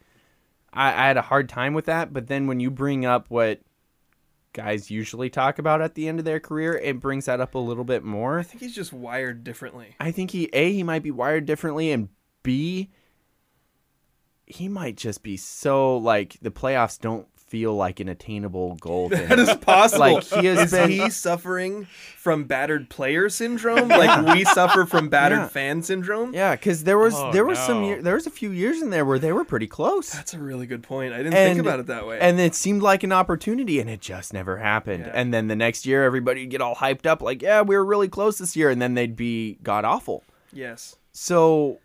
[0.73, 2.13] I, I had a hard time with that.
[2.13, 3.61] But then when you bring up what
[4.57, 7.59] guys usually talk about at the end of their career, it brings that up a
[7.59, 8.39] little bit more.
[8.39, 9.95] I think he's just wired differently.
[9.99, 12.09] I think he a he might be wired differently, and
[12.43, 12.89] b
[14.47, 19.09] he might just be so like the playoffs don't feel like an attainable goal.
[19.09, 19.39] To That him.
[19.39, 19.99] is possible.
[20.15, 21.85] Like, he has is been- he suffering
[22.17, 23.87] from battered player syndrome?
[23.87, 25.47] Like we suffer from battered Yeah.
[25.47, 26.33] fan syndrome?
[26.33, 27.87] Yeah, because there was Oh, there was some no.
[27.87, 30.11] year, there was a few years in there where they were pretty close.
[30.11, 31.13] That's a really good point.
[31.13, 32.19] I didn't think about it that way.
[32.19, 35.05] And it seemed like an opportunity, and it just never happened.
[35.05, 35.13] Yeah.
[35.15, 37.85] And then the next year, everybody would get all hyped up, like, "Yeah, we were
[37.85, 40.23] really close this year," and then they'd be god awful.
[40.51, 40.95] yes.
[41.13, 41.79] So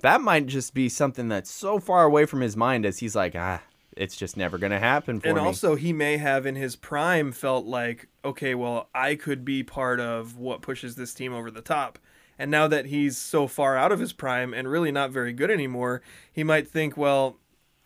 [0.00, 3.34] that might just be something that's so far away from his mind as he's like,
[3.36, 3.60] ah,
[3.96, 5.42] it's just never gonna happen for And me.
[5.42, 10.00] also, he may have in his prime felt like, okay, well, I could be part
[10.00, 11.98] of what pushes this team over the top.
[12.38, 15.50] And now that he's so far out of his prime and really not very good
[15.50, 16.02] anymore,
[16.32, 17.36] he might think, well,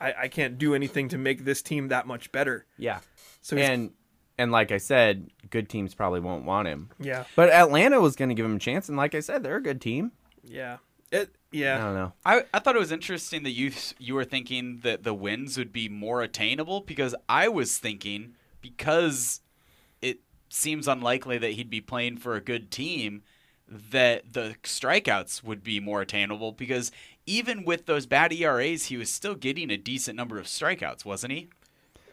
[0.01, 2.64] I, I can't do anything to make this team that much better.
[2.79, 3.01] yeah.
[3.42, 3.92] So And
[4.38, 6.90] and like I said, good teams probably won't want him.
[7.01, 9.62] yeah, But Atlanta was gonna give him a chance, and like I said, they're a
[9.62, 10.12] good team.
[10.44, 10.79] yeah,
[11.11, 12.12] it, I don't know.
[12.26, 15.72] I, I thought it was interesting that you you were thinking that the wins would
[15.72, 19.40] be more attainable because I was thinking because
[20.02, 23.22] it seems unlikely that he'd be playing for a good team
[23.66, 26.90] that the strikeouts would be more attainable because
[27.26, 31.32] even with those bad ERAs he was still getting a decent number of strikeouts wasn't
[31.32, 31.48] he?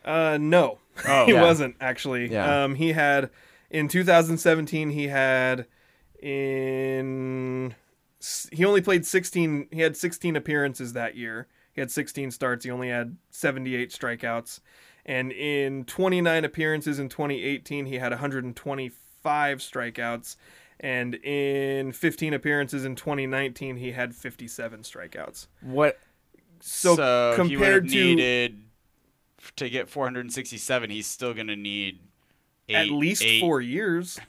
[0.03, 1.25] Uh, no, Oh.
[1.25, 1.41] he Yeah.
[1.41, 2.31] wasn't actually.
[2.31, 2.63] Yeah.
[2.65, 3.29] Um, he had
[3.69, 4.91] in 2017.
[4.91, 5.65] He had
[6.21, 7.73] in
[8.51, 9.67] he only played 16.
[9.71, 11.47] He had 16 appearances that year.
[11.73, 12.65] He had 16 starts.
[12.65, 14.59] He only had 78 strikeouts.
[15.05, 20.35] And in 29 appearances in 2018, he had 125 strikeouts.
[20.79, 25.47] And in 15 appearances in 2019, he had 57 strikeouts.
[25.61, 25.99] What?
[26.61, 28.61] So, he would have compared to needed
[29.57, 31.99] to get 467 he's still going to need
[32.69, 34.19] at least eight- four years,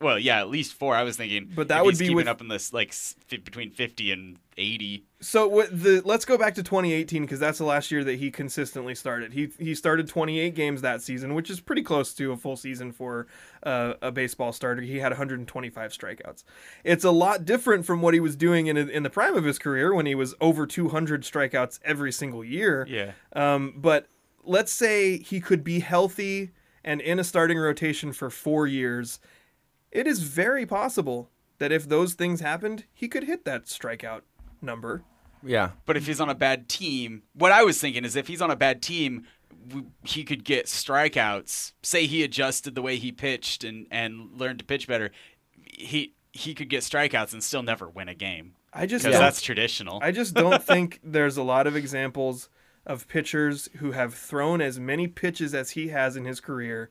[0.00, 0.94] Well, yeah, at least four.
[0.94, 3.70] I was thinking, But that would be keeping with- up in this like fi- between
[3.70, 5.04] fifty and eighty.
[5.20, 8.30] So what the let's go back to 2018 because that's the last year that he
[8.30, 9.32] consistently started.
[9.32, 12.92] He he started 28 games that season, which is pretty close to a full season
[12.92, 13.26] for
[13.64, 14.82] uh, a baseball starter.
[14.82, 16.44] He had 125 strikeouts.
[16.84, 19.58] It's a lot different from what he was doing in in the prime of his
[19.58, 22.86] career when he was over 200 strikeouts every single year.
[22.88, 24.06] Yeah, Um, but
[24.44, 26.50] let's say he could be healthy
[26.84, 29.18] and in a starting rotation for four years.
[29.90, 34.22] It is very possible that if those things happened, he could hit that strikeout
[34.60, 35.02] number.
[35.42, 35.70] Yeah.
[35.86, 38.50] but if he's on a bad team, what I was thinking is if he's on
[38.50, 39.24] a bad team,
[40.02, 41.72] he could get strikeouts.
[41.82, 45.10] Say he adjusted the way he pitched and and learned to pitch better.
[45.64, 49.40] He he could get strikeouts and still never win a game I just because that's
[49.40, 50.00] traditional.
[50.02, 52.48] I just don't think there's a lot of examples
[52.86, 56.90] of pitchers who have thrown as many pitches as he has in his career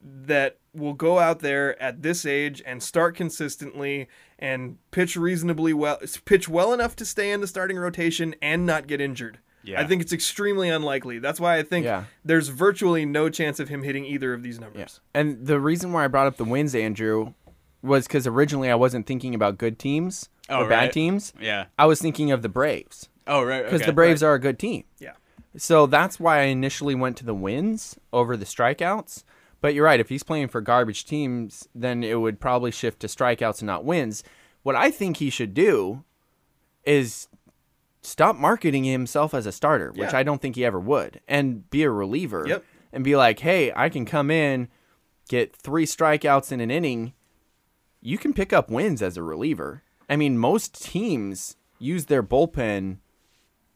[0.00, 5.98] that will go out there at this age and start consistently and pitch reasonably well
[6.24, 9.38] pitch well enough to stay in the starting rotation and not get injured.
[9.64, 9.80] Yeah.
[9.80, 11.18] I think it's extremely unlikely.
[11.18, 12.04] That's why I think Yeah.
[12.24, 15.00] there's virtually no chance of him hitting either of these numbers.
[15.12, 17.34] And the reason why I brought up the wins, Andrew,
[17.82, 21.32] was because originally I wasn't thinking about good teams Oh, or bad teams.
[21.40, 21.66] yeah.
[21.78, 23.64] I was thinking of the Braves Oh right.
[23.64, 23.86] because okay.
[23.90, 24.84] the Braves are a good team.
[25.00, 25.12] Yeah.
[25.56, 29.24] So that's why I initially went to the wins over the strikeouts.
[29.60, 30.00] But you're right.
[30.00, 33.84] If he's playing for garbage teams, then it would probably shift to strikeouts and not
[33.84, 34.22] wins.
[34.62, 36.04] What I think he should do
[36.84, 37.28] is
[38.02, 40.18] stop marketing himself as a starter, which Yeah.
[40.18, 42.44] I don't think he ever would, and be a reliever.
[42.46, 42.64] Yep.
[42.92, 44.68] And be like, hey, I can come in,
[45.28, 47.12] get three strikeouts in an inning.
[48.00, 49.82] You can pick up wins as a reliever.
[50.08, 52.98] I mean, most teams use their bullpen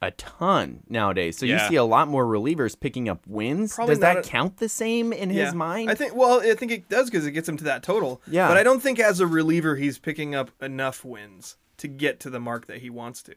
[0.03, 1.39] a ton nowadays.
[1.39, 1.63] So Yeah.
[1.63, 3.75] you see a lot more relievers picking up wins.
[3.75, 5.89] Probably Does that a- count the same in his mind?
[5.91, 6.15] I think.
[6.15, 8.21] Well, I think it does because it gets him to that total.
[8.27, 8.49] Yeah.
[8.49, 12.31] But I don't think as a reliever he's picking up enough wins to get to
[12.31, 13.33] the mark that he wants to.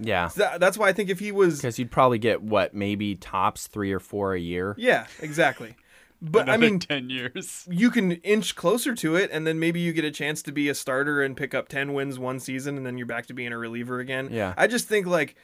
[0.00, 0.30] yeah.
[0.36, 3.66] That, that's why I think if he was, Because you'd probably get what, maybe tops
[3.66, 4.74] three or four a year.
[4.78, 5.74] yeah, exactly.
[6.22, 7.66] But I mean, ten years.
[7.70, 10.68] you can inch closer to it, and then maybe you get a chance to be
[10.70, 13.52] a starter and pick up ten wins one season, and then you're back to being
[13.52, 14.30] a reliever again.
[14.32, 14.54] Yeah.
[14.56, 15.36] I just think like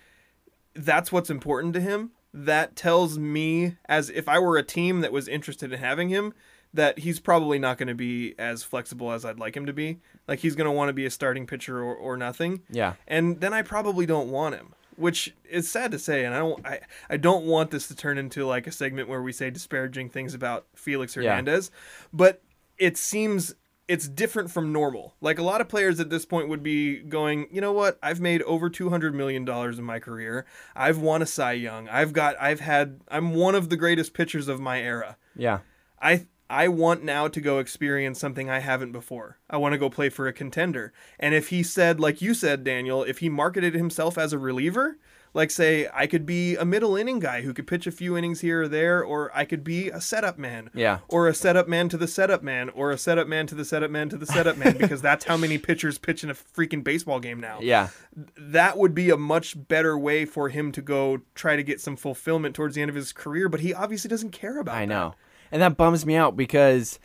[0.75, 2.11] that's what's important to him.
[2.35, 6.33] That tells me, as if I were a team that was interested in having him,
[6.75, 10.01] that he's probably not going to be as flexible as I'd like him to be.
[10.27, 12.63] Like he's going to want to be a starting pitcher or, or nothing.
[12.71, 12.95] Yeah.
[13.07, 16.25] And then I probably don't want him, which is sad to say.
[16.25, 19.21] And I don't, I, I don't want this to turn into like a segment where
[19.21, 21.33] we say disparaging things about Felix Hernandez, Yeah.
[21.35, 21.71] Hernandez,
[22.15, 22.43] but
[22.79, 23.55] it seems
[23.93, 25.15] it's different from normal.
[25.21, 27.99] Like a lot of players at this point would be going, you know what?
[28.03, 30.47] I've made over two hundred million dollars in my career.
[30.75, 31.91] I've won a Cy Young.
[31.91, 35.19] I've got, I've had, I'm one of the greatest pitchers of my era.
[35.37, 35.59] Yeah.
[36.01, 39.39] I I want now to go experience something I haven't before.
[39.51, 40.95] I want to go play for a contender.
[41.19, 44.97] And if he said, like you said, Daniel, if he marketed himself as a reliever,
[45.35, 48.41] like say I could be a middle inning guy who could pitch a few innings
[48.41, 50.71] here or there, or I could be a setup man.
[50.75, 50.99] Yeah.
[51.09, 53.91] Or a setup man to the setup man, or a setup man to the setup
[53.91, 57.19] man to the setup man, because that's how many pitchers pitch in a freaking baseball
[57.21, 57.89] game now Yeah.
[58.37, 61.97] that would be a much better way for him to go try to get some
[61.97, 64.79] fulfillment towards the end of his career, but he obviously doesn't care about that.
[64.79, 64.93] I that.
[64.93, 65.15] know.
[65.51, 66.99] And that bums me out because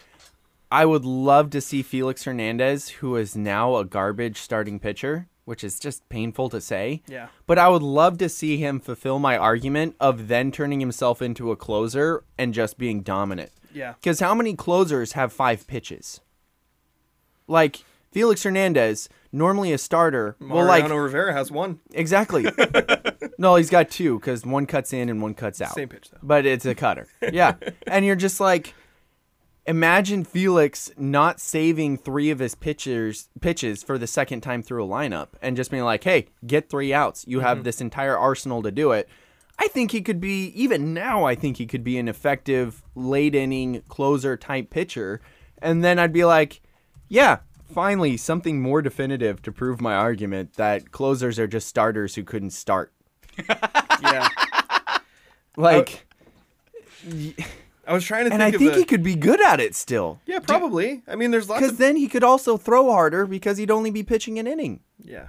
[0.72, 5.64] I would love to see Felix Hernandez, who is now a garbage starting pitcher, which
[5.64, 7.02] is just painful to say.
[7.08, 7.30] Yeah.
[7.46, 11.52] But I would love to see him fulfill my argument of then turning himself into
[11.52, 13.52] a closer and just being dominant.
[13.74, 13.94] Yeah.
[13.94, 16.20] Because how many closers have five pitches?
[17.48, 20.36] Like Felix Hernandez, normally a starter.
[20.42, 21.80] well, like Mariano Rivera has one.
[21.94, 22.46] exactly.
[23.38, 25.76] no, he's got two because one cuts in and one cuts out.
[25.76, 26.20] Same pitch, though.
[26.22, 27.08] But it's a cutter.
[27.32, 27.56] Yeah,
[27.88, 28.74] and you're just like,
[29.68, 34.88] imagine Felix not saving three of his pitchers pitches for the second time through a
[34.88, 37.26] lineup and just being like, hey, get three outs.
[37.28, 37.66] You have mm-hmm.
[37.66, 39.10] this entire arsenal to do it.
[39.60, 41.26] I think he could be even now.
[41.26, 45.20] I think he could be an effective late inning closer type pitcher,
[45.62, 46.62] and then I'd be like,
[47.10, 47.40] yeah.
[47.74, 52.52] Finally, something more definitive to prove my argument that closers are just starters who couldn't
[52.52, 52.94] start.
[54.00, 54.30] Yeah.
[55.58, 56.06] Like,
[57.10, 57.32] oh.
[57.88, 59.60] I was trying to and think And I think the, he could be good at
[59.60, 60.20] it still.
[60.26, 61.04] Yeah, probably.
[61.08, 63.92] I mean, there's lots Because of then he could also throw harder because he'd only
[63.92, 64.82] be pitching an inning.
[65.02, 65.28] Yeah.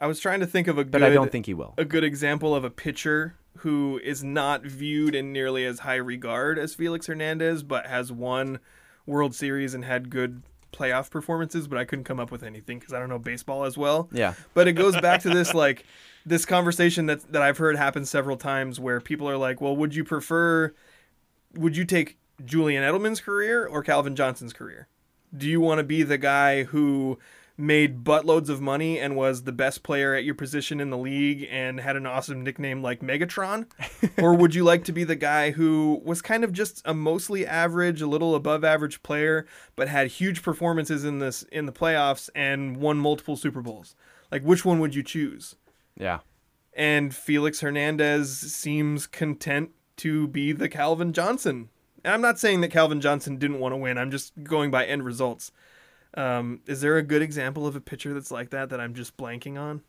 [0.00, 1.74] I was trying to think of a But good I don't think he will.
[1.78, 6.58] a good example of a pitcher who is not viewed in nearly as high regard
[6.58, 8.60] as Felix Hernandez, but has won
[9.06, 11.66] World Series and had good playoff performances.
[11.66, 14.08] But I couldn't come up with anything because I don't know baseball as well.
[14.12, 14.34] Yeah.
[14.54, 15.84] But it goes back to this like
[16.24, 19.94] this conversation that that I've heard happen several times where people are like, "Well, would
[19.94, 20.72] you prefer?
[21.54, 24.88] Would you take Julian Edelman's career or Calvin Johnson's career?
[25.36, 27.18] Do you want to be the guy who
[27.60, 31.46] made buttloads of money and was the best player at your position in the league
[31.50, 33.66] and had an awesome nickname like Megatron?
[34.22, 37.44] or would you like to be the guy who was kind of just a mostly
[37.44, 39.44] average, a little above average player,
[39.74, 43.96] but had huge performances in this in the playoffs and won multiple Super Bowls?
[44.30, 45.56] Like which one would you choose?
[45.96, 46.20] Yeah.
[46.74, 51.68] And Felix Hernandez seems content to be the Calvin Johnson.
[52.04, 53.98] And I'm not saying that Calvin Johnson didn't want to win.
[53.98, 55.52] I'm just going by end results.
[56.14, 59.16] Um, is there a good example of a pitcher that's like that that I'm just
[59.16, 59.82] blanking on?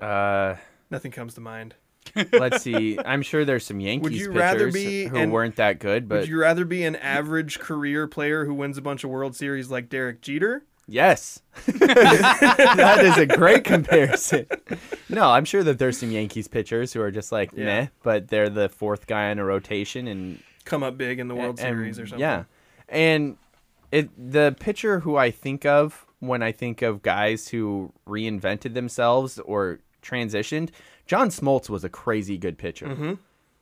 [0.00, 0.56] Uh,
[0.90, 1.74] Nothing comes to mind.
[2.32, 2.98] let's see.
[3.04, 6.08] I'm sure there's some Yankees would you pitchers rather be who an- weren't that good,
[6.08, 9.34] but Would you rather be an average career player who wins a bunch of World
[9.34, 11.40] Series like Derek Jeter, Yes.
[11.66, 14.46] that is a great comparison.
[15.08, 17.64] No, I'm sure that there's some Yankees pitchers who are just like, Yeah.
[17.64, 21.34] meh, but they're the fourth guy in a rotation and Come up big in the
[21.34, 22.20] World and- Series or something.
[22.20, 22.44] Yeah.
[22.88, 23.36] And
[23.92, 29.38] it the pitcher who I think of when I think of guys who reinvented themselves
[29.40, 30.70] or transitioned,
[31.06, 32.86] John Smoltz was a crazy good pitcher.
[32.86, 33.12] Mm-hmm.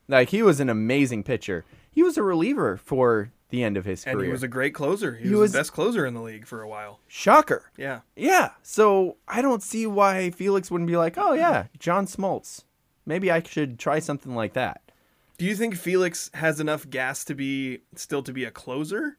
[0.09, 1.65] Like he was an amazing pitcher.
[1.91, 4.27] He was a reliever for the end of his And career.
[4.27, 5.15] he was a great closer.
[5.15, 6.99] He, He was, was- the best closer in the league for a while.
[7.07, 7.71] Shocker.
[7.77, 8.01] Yeah.
[8.17, 8.51] Yeah.
[8.65, 12.65] So I don't see why Felix wouldn't be like, oh yeah, John Smoltz.
[13.07, 14.81] Maybe I should try something like that.
[15.39, 19.17] Do you think Felix has enough gas to be still to be a closer?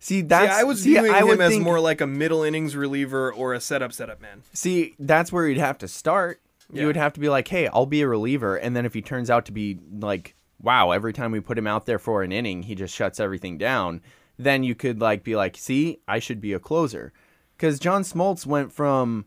[0.00, 2.42] See, that's see, I was see, viewing I him as think- more like a middle
[2.44, 4.42] innings reliever or a setup setup man.
[4.52, 6.40] See, that's where you'd have to start.
[6.72, 6.82] Yeah.
[6.82, 9.02] You would have to be like, hey, I'll be a reliever, and then if he
[9.02, 12.32] turns out to be like, wow, every time we put him out there for an
[12.32, 14.00] inning, he just shuts everything down.
[14.38, 17.12] Then you could like be like, see, I should be a closer,
[17.56, 19.26] because John Smoltz went from,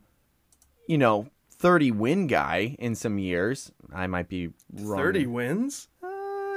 [0.87, 3.71] you know, thirty win guy in some years.
[3.93, 4.97] I might be wrong.
[4.97, 5.89] Thirty wins.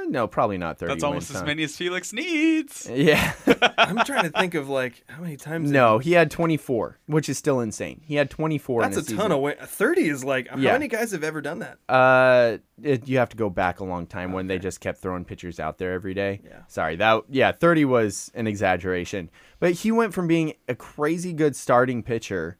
[0.07, 0.91] No, probably not thirty.
[0.93, 1.45] That's almost wins, as huh?
[1.47, 2.89] many as Felix needs.
[2.93, 3.33] Yeah.
[3.77, 5.71] I'm trying to think of like how many times.
[5.71, 8.01] no, he had twenty four, which is still insane.
[8.05, 8.81] He had twenty four.
[8.81, 9.17] that's in a season.
[9.17, 9.55] ton of win.
[9.61, 10.73] Thirty is like how Yeah.
[10.73, 11.77] many guys have ever done that?
[11.89, 15.25] Uh, it, you have to go back a long time when they just kept throwing
[15.25, 16.41] pitchers out there every day.
[16.45, 16.59] Yeah.
[16.67, 19.29] Sorry, that yeah, thirty was an exaggeration,
[19.59, 22.57] but he went from being a crazy good starting pitcher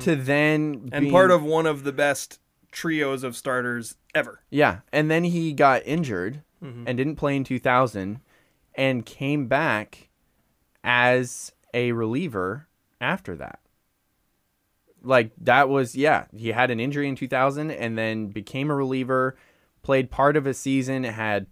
[0.00, 0.88] to then Mm-hmm.
[0.92, 2.38] And being- part of one of the best
[2.70, 4.40] trios of starters ever.
[4.50, 6.84] yeah, and then he got injured Mm-hmm.
[6.86, 8.20] and didn't play in two thousand,
[8.74, 10.10] and came back
[10.84, 12.68] as a reliever
[13.00, 13.60] after that.
[15.02, 19.36] Like that was yeah, he had an injury in 2000 and then became a reliever,
[19.82, 21.46] played part of a season, had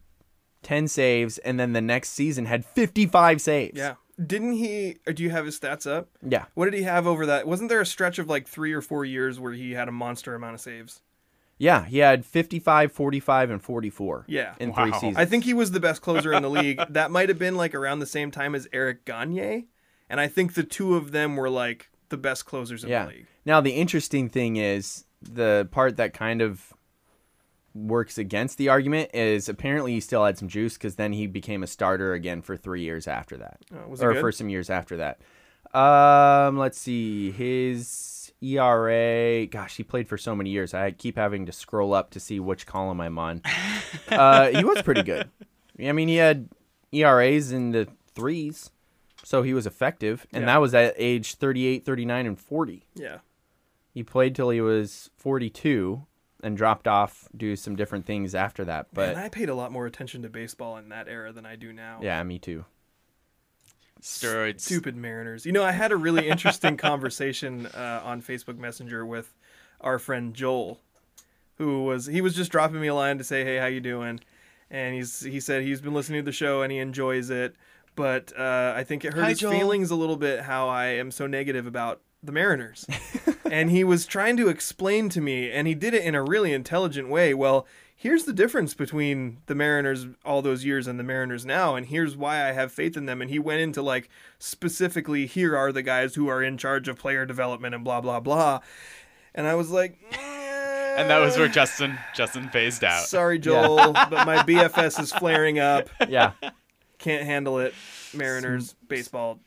[0.62, 3.78] 10 saves and then the next season had 55 saves.
[3.78, 3.94] Yeah.
[4.24, 4.96] Didn't he?
[5.06, 6.08] Or do you have his stats up?
[6.26, 6.46] Yeah.
[6.54, 7.46] What did he have over that?
[7.46, 10.34] Wasn't there a stretch of like three or four years where he had a monster
[10.34, 11.00] amount of saves?
[11.58, 14.24] Yeah, he had 55, 45 and 44.
[14.28, 14.54] Yeah.
[14.60, 15.16] In 3 seasons.
[15.16, 16.80] I think he was the best closer in the league.
[16.90, 19.66] That might have been like around the same time as Eric Gagne,
[20.08, 23.04] and I think the two of them were like the best closers in yeah.
[23.04, 23.26] the league.
[23.44, 26.72] Now the interesting thing is the part that kind of
[27.74, 31.62] works against the argument is apparently he still had some juice because then he became
[31.62, 34.20] a starter again for three years after that, was or good?
[34.20, 35.20] for some years after that.
[35.78, 37.88] Um, let's see his
[38.42, 39.46] ERA.
[39.46, 40.74] Gosh, he played for so many years.
[40.74, 43.42] I keep having to scroll up to see which column I'm on.
[44.08, 45.30] uh, he was pretty good.
[45.82, 46.48] I mean, he had
[46.92, 48.70] ERAs in the threes,
[49.22, 50.46] so he was effective, and Yeah.
[50.46, 52.84] that was at age 38, 39, and 40.
[52.94, 53.18] Yeah.
[53.94, 56.04] He played till he was 42
[56.42, 58.86] and dropped off, do some different things after that.
[58.92, 61.56] But and I paid a lot more attention to baseball in that era than I
[61.56, 61.98] do now.
[62.02, 62.64] yeah, me too.
[64.02, 64.60] Steroids.
[64.60, 65.46] Stupid Mariners.
[65.46, 69.34] You know, I had a really interesting conversation uh, on Facebook Messenger with
[69.80, 70.80] our friend Joel,
[71.56, 74.20] who was he was just dropping me a line to say, "Hey, how you doing?"
[74.70, 77.56] And he's he said he's been listening to the show and he enjoys it,
[77.94, 79.52] but uh, I think it hurt Hi, his Joel.
[79.52, 82.86] feelings a little bit how I am so negative about the Mariners.
[83.50, 86.52] and he was trying to explain to me, and he did it in a really
[86.52, 87.34] intelligent way.
[87.34, 87.66] Well,
[88.00, 92.16] here's the difference between the Mariners all those years and the Mariners now, and here's
[92.16, 93.20] why I have faith in them.
[93.20, 96.96] And he went into like specifically, here are the guys who are in charge of
[96.96, 98.60] player development and blah blah blah.
[99.34, 103.04] And I was like, and that was where Justin Justin phased out.
[103.04, 105.88] Sorry, Joel, but my BFS is flaring up.
[106.08, 106.32] Yeah.
[106.98, 107.74] Can't handle it.
[108.14, 109.38] Mariners baseball.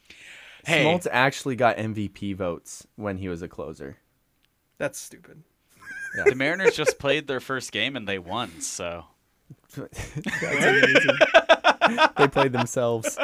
[0.65, 3.97] hey, Smoltz actually got MVP votes when he was a closer.
[4.77, 5.43] That's stupid.
[6.15, 8.61] The Mariners just played their first game and they won.
[8.61, 9.05] So
[12.17, 13.17] They played themselves.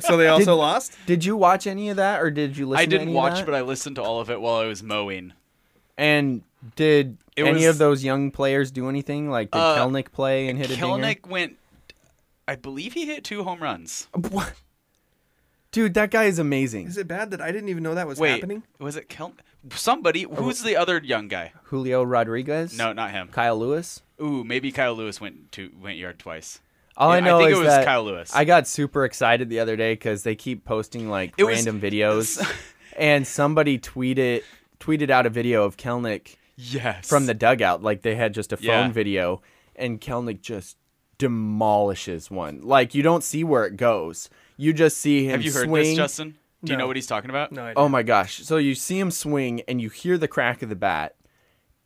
[0.00, 0.96] So they also lost.
[1.06, 2.78] Did you watch any of that, or did you listen?
[2.78, 2.82] To it?
[2.82, 3.46] I didn't any watch, of that?
[3.46, 5.32] but I listened to all of it while I was mowing.
[5.96, 6.42] And
[6.76, 9.30] did It any was- of those young players do anything?
[9.30, 10.86] Like did Uh, Kelenic play and hit a dinger?
[10.86, 11.56] Kelenic went.
[12.46, 14.08] I believe he hit two home runs.
[14.30, 14.52] What?
[15.74, 16.86] Dude, that guy is amazing.
[16.86, 18.62] Is it bad that I didn't even know that was Wait, happening?
[18.78, 19.34] was it Kel?
[19.72, 20.24] Somebody.
[20.24, 21.52] Oh, who's the other young guy?
[21.64, 22.76] Julio Rodriguez?
[22.78, 23.28] No, not him.
[23.32, 24.02] Kyle Lewis?
[24.22, 26.60] Ooh, maybe Kyle Lewis went to went yard twice.
[26.96, 28.32] All I Yeah, I know think is it was that Kyle Lewis.
[28.34, 31.80] I got super excited the other day because they keep posting like It was- random
[31.80, 32.40] videos,
[32.96, 34.42] and somebody tweeted
[34.78, 37.08] tweeted out a video of Kelenic Yes.
[37.08, 37.82] from the dugout.
[37.82, 38.88] Like they had just a phone Yeah.
[38.92, 39.42] video,
[39.74, 40.76] and Kelenic just
[41.18, 42.60] demolishes one.
[42.62, 44.28] Like you don't see where it goes.
[44.56, 45.30] You just see him.
[45.32, 45.84] Have you heard swing.
[45.84, 46.36] this, Justin?
[46.62, 47.52] Do you know what he's talking about?
[47.52, 47.74] No idea.
[47.76, 48.38] Oh my gosh!
[48.42, 51.14] So you see him swing, and you hear the crack of the bat,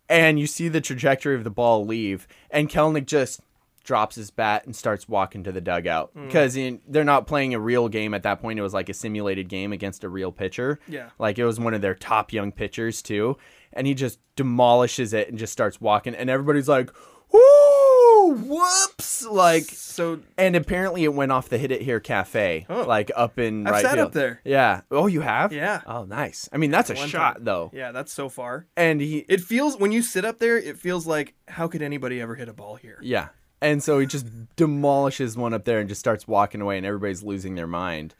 [0.07, 3.41] and you see the trajectory of the ball leave, and Kelenic just
[3.83, 6.27] drops his bat and starts walking to the dugout Hmm.
[6.27, 6.57] because
[6.87, 8.59] they're not playing a real game at that point.
[8.59, 10.79] It was like a simulated game against a real pitcher.
[10.87, 11.09] Yeah.
[11.17, 13.37] like it was one of their top young pitchers too,
[13.73, 16.91] and he just demolishes it and just starts walking, and everybody's like,
[17.31, 18.33] "Whoo!
[18.35, 22.83] Whoops!" Like So and apparently it went off the Hit It Here Cafe, Oh.
[22.83, 24.07] like up in I've right sat field.
[24.07, 24.41] up there.
[24.43, 24.81] Yeah.
[24.91, 25.51] Oh, you have?
[25.51, 25.81] Yeah.
[25.85, 26.47] Oh, nice.
[26.53, 27.43] I mean, that's a One shot time.
[27.43, 27.69] though.
[27.73, 28.65] yeah, that's so far.
[28.77, 32.21] And he, It feels when you sit up there, it feels like how could anybody
[32.21, 32.99] ever hit a ball here?
[33.01, 33.29] yeah.
[33.61, 34.25] And so he just
[34.55, 38.15] demolishes one up there and just starts walking away, and everybody's losing their mind.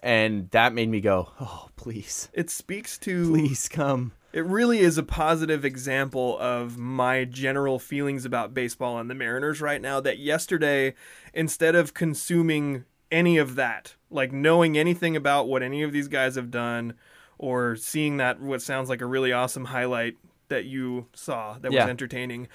[0.00, 4.12] And that made me go, oh, please, It speaks to please come.
[4.34, 9.60] It really is a positive example of my general feelings about baseball and the Mariners
[9.60, 10.00] right now.
[10.00, 10.94] That yesterday,
[11.32, 16.34] instead of consuming any of that, like knowing anything about what any of these guys
[16.34, 16.94] have done,
[17.38, 20.16] or seeing that what sounds like a really awesome highlight
[20.48, 21.84] that you saw that Yeah.
[21.84, 22.48] was entertaining,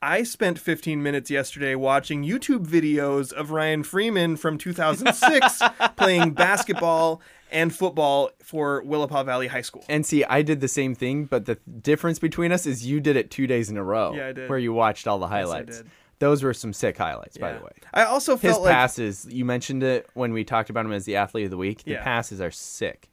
[0.00, 5.60] I spent 15 minutes yesterday watching YouTube videos of Ryan Freeman from 2006
[5.96, 7.20] playing basketball
[7.50, 9.84] and football for Willapa Valley High School.
[9.88, 13.16] And see, I did the same thing, but the difference between us is you did
[13.16, 14.14] it two days in a row.
[14.14, 14.48] Yeah, I did.
[14.48, 15.78] Where you watched all the highlights.
[15.78, 15.90] did.
[16.20, 17.70] Those were some sick highlights, by the way.
[17.94, 21.04] I also His felt like passes, you mentioned it when we talked about him as
[21.04, 21.84] the athlete of the week.
[21.84, 22.02] The Yeah.
[22.04, 23.08] passes are sick.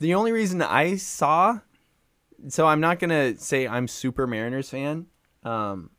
[0.00, 1.60] The only reason I saw,
[2.48, 5.06] so I'm not gonna say I'm super Mariners fan.
[5.44, 5.90] Um,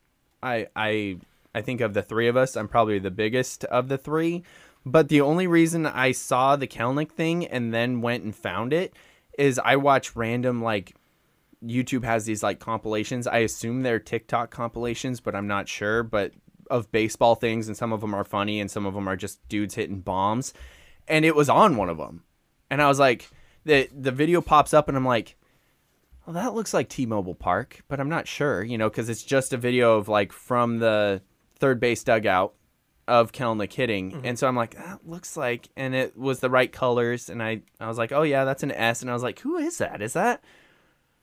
[0.44, 1.18] I I
[1.56, 4.44] I think of the three of us, I'm probably the biggest of the three.
[4.86, 8.94] But the only reason I saw the Kelenic thing and then went and found it
[9.38, 10.96] is I watch random like
[11.66, 13.26] YouTube has these like compilations.
[13.26, 16.04] I assume they're TikTok compilations, but I'm not sure.
[16.04, 16.34] But
[16.70, 19.48] of baseball things, and some of them are funny, and some of them are just
[19.48, 20.54] dudes hitting bombs.
[21.08, 22.24] And it was on one of them,
[22.70, 23.30] and I was like,
[23.64, 25.38] the the video pops up, and I'm like,
[26.26, 29.54] well, that looks like T-Mobile Park, but I'm not sure, you know, because it's just
[29.54, 31.22] a video of like from the
[31.60, 32.54] third base dugout
[33.08, 34.26] of Kelenic hitting, mm-hmm.
[34.26, 37.62] and so I'm like, that looks like, and it was the right colors, and I
[37.80, 40.02] I was like, oh yeah, that's an S, and I was like, who is that?
[40.02, 40.44] Is that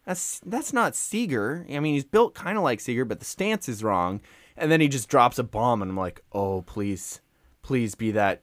[0.05, 1.67] that's that's not Seager.
[1.71, 4.21] I mean, he's built kind of like Seager, but the stance is wrong.
[4.57, 7.21] And then he just drops a bomb, and I'm like, oh please,
[7.63, 8.43] please be that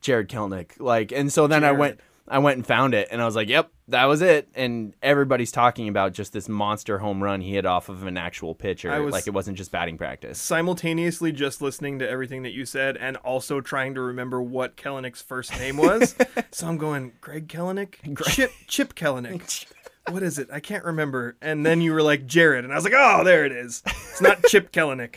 [0.00, 0.80] Jarred Kelenic.
[0.80, 2.00] Like, and so then I went,
[2.30, 4.48] I went and found it, and I was like, yep, that was it.
[4.54, 8.54] And everybody's talking about just this monster home run he hit off of an actual
[8.54, 10.38] pitcher, I was- like it wasn't just batting practice.
[10.38, 15.22] simultaneously just listening to everything that you said and also trying to remember what Kelenic's
[15.22, 16.14] first name was.
[16.50, 17.94] so I'm going, Greg Kelenic?
[18.32, 19.66] Chip Chip Kelenic.
[20.10, 20.48] What is it?
[20.50, 21.36] I can't remember.
[21.42, 23.82] And then you were like Jarred, and I was like, oh, there it is.
[23.84, 25.16] It's not Chip Kelenic.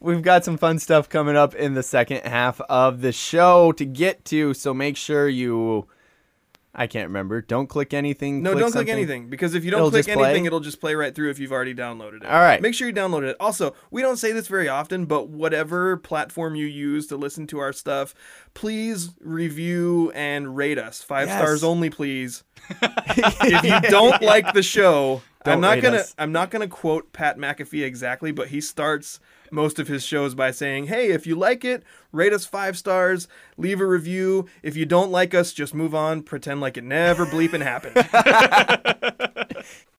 [0.00, 3.84] We've got some fun stuff coming up in the second half of the show to
[3.84, 5.88] get to, so make sure you.
[6.78, 7.40] I can't remember.
[7.40, 8.42] Don't click anything.
[8.42, 8.90] No, don't click something.
[8.90, 11.50] anything because if you don't It'll click anything, it'll just play right through if you've
[11.50, 12.26] already downloaded it.
[12.26, 12.60] All right.
[12.60, 13.34] Make sure you download it.
[13.40, 17.60] Also, we don't say this very often, but whatever platform you use to listen to
[17.60, 18.14] our stuff,
[18.52, 21.02] please review and rate us.
[21.02, 21.38] Five Yes.
[21.38, 22.44] stars only, please.
[22.82, 26.14] if you don't like the show, Don't I'm not gonna us.
[26.18, 29.18] I'm not gonna quote Pat McAfee exactly, but he starts
[29.50, 31.82] most of his shows by saying, "Hey, if you like it,
[32.12, 34.46] rate us five stars, leave a review.
[34.62, 37.96] If you don't like us, just move on, pretend like it never bleeping happened."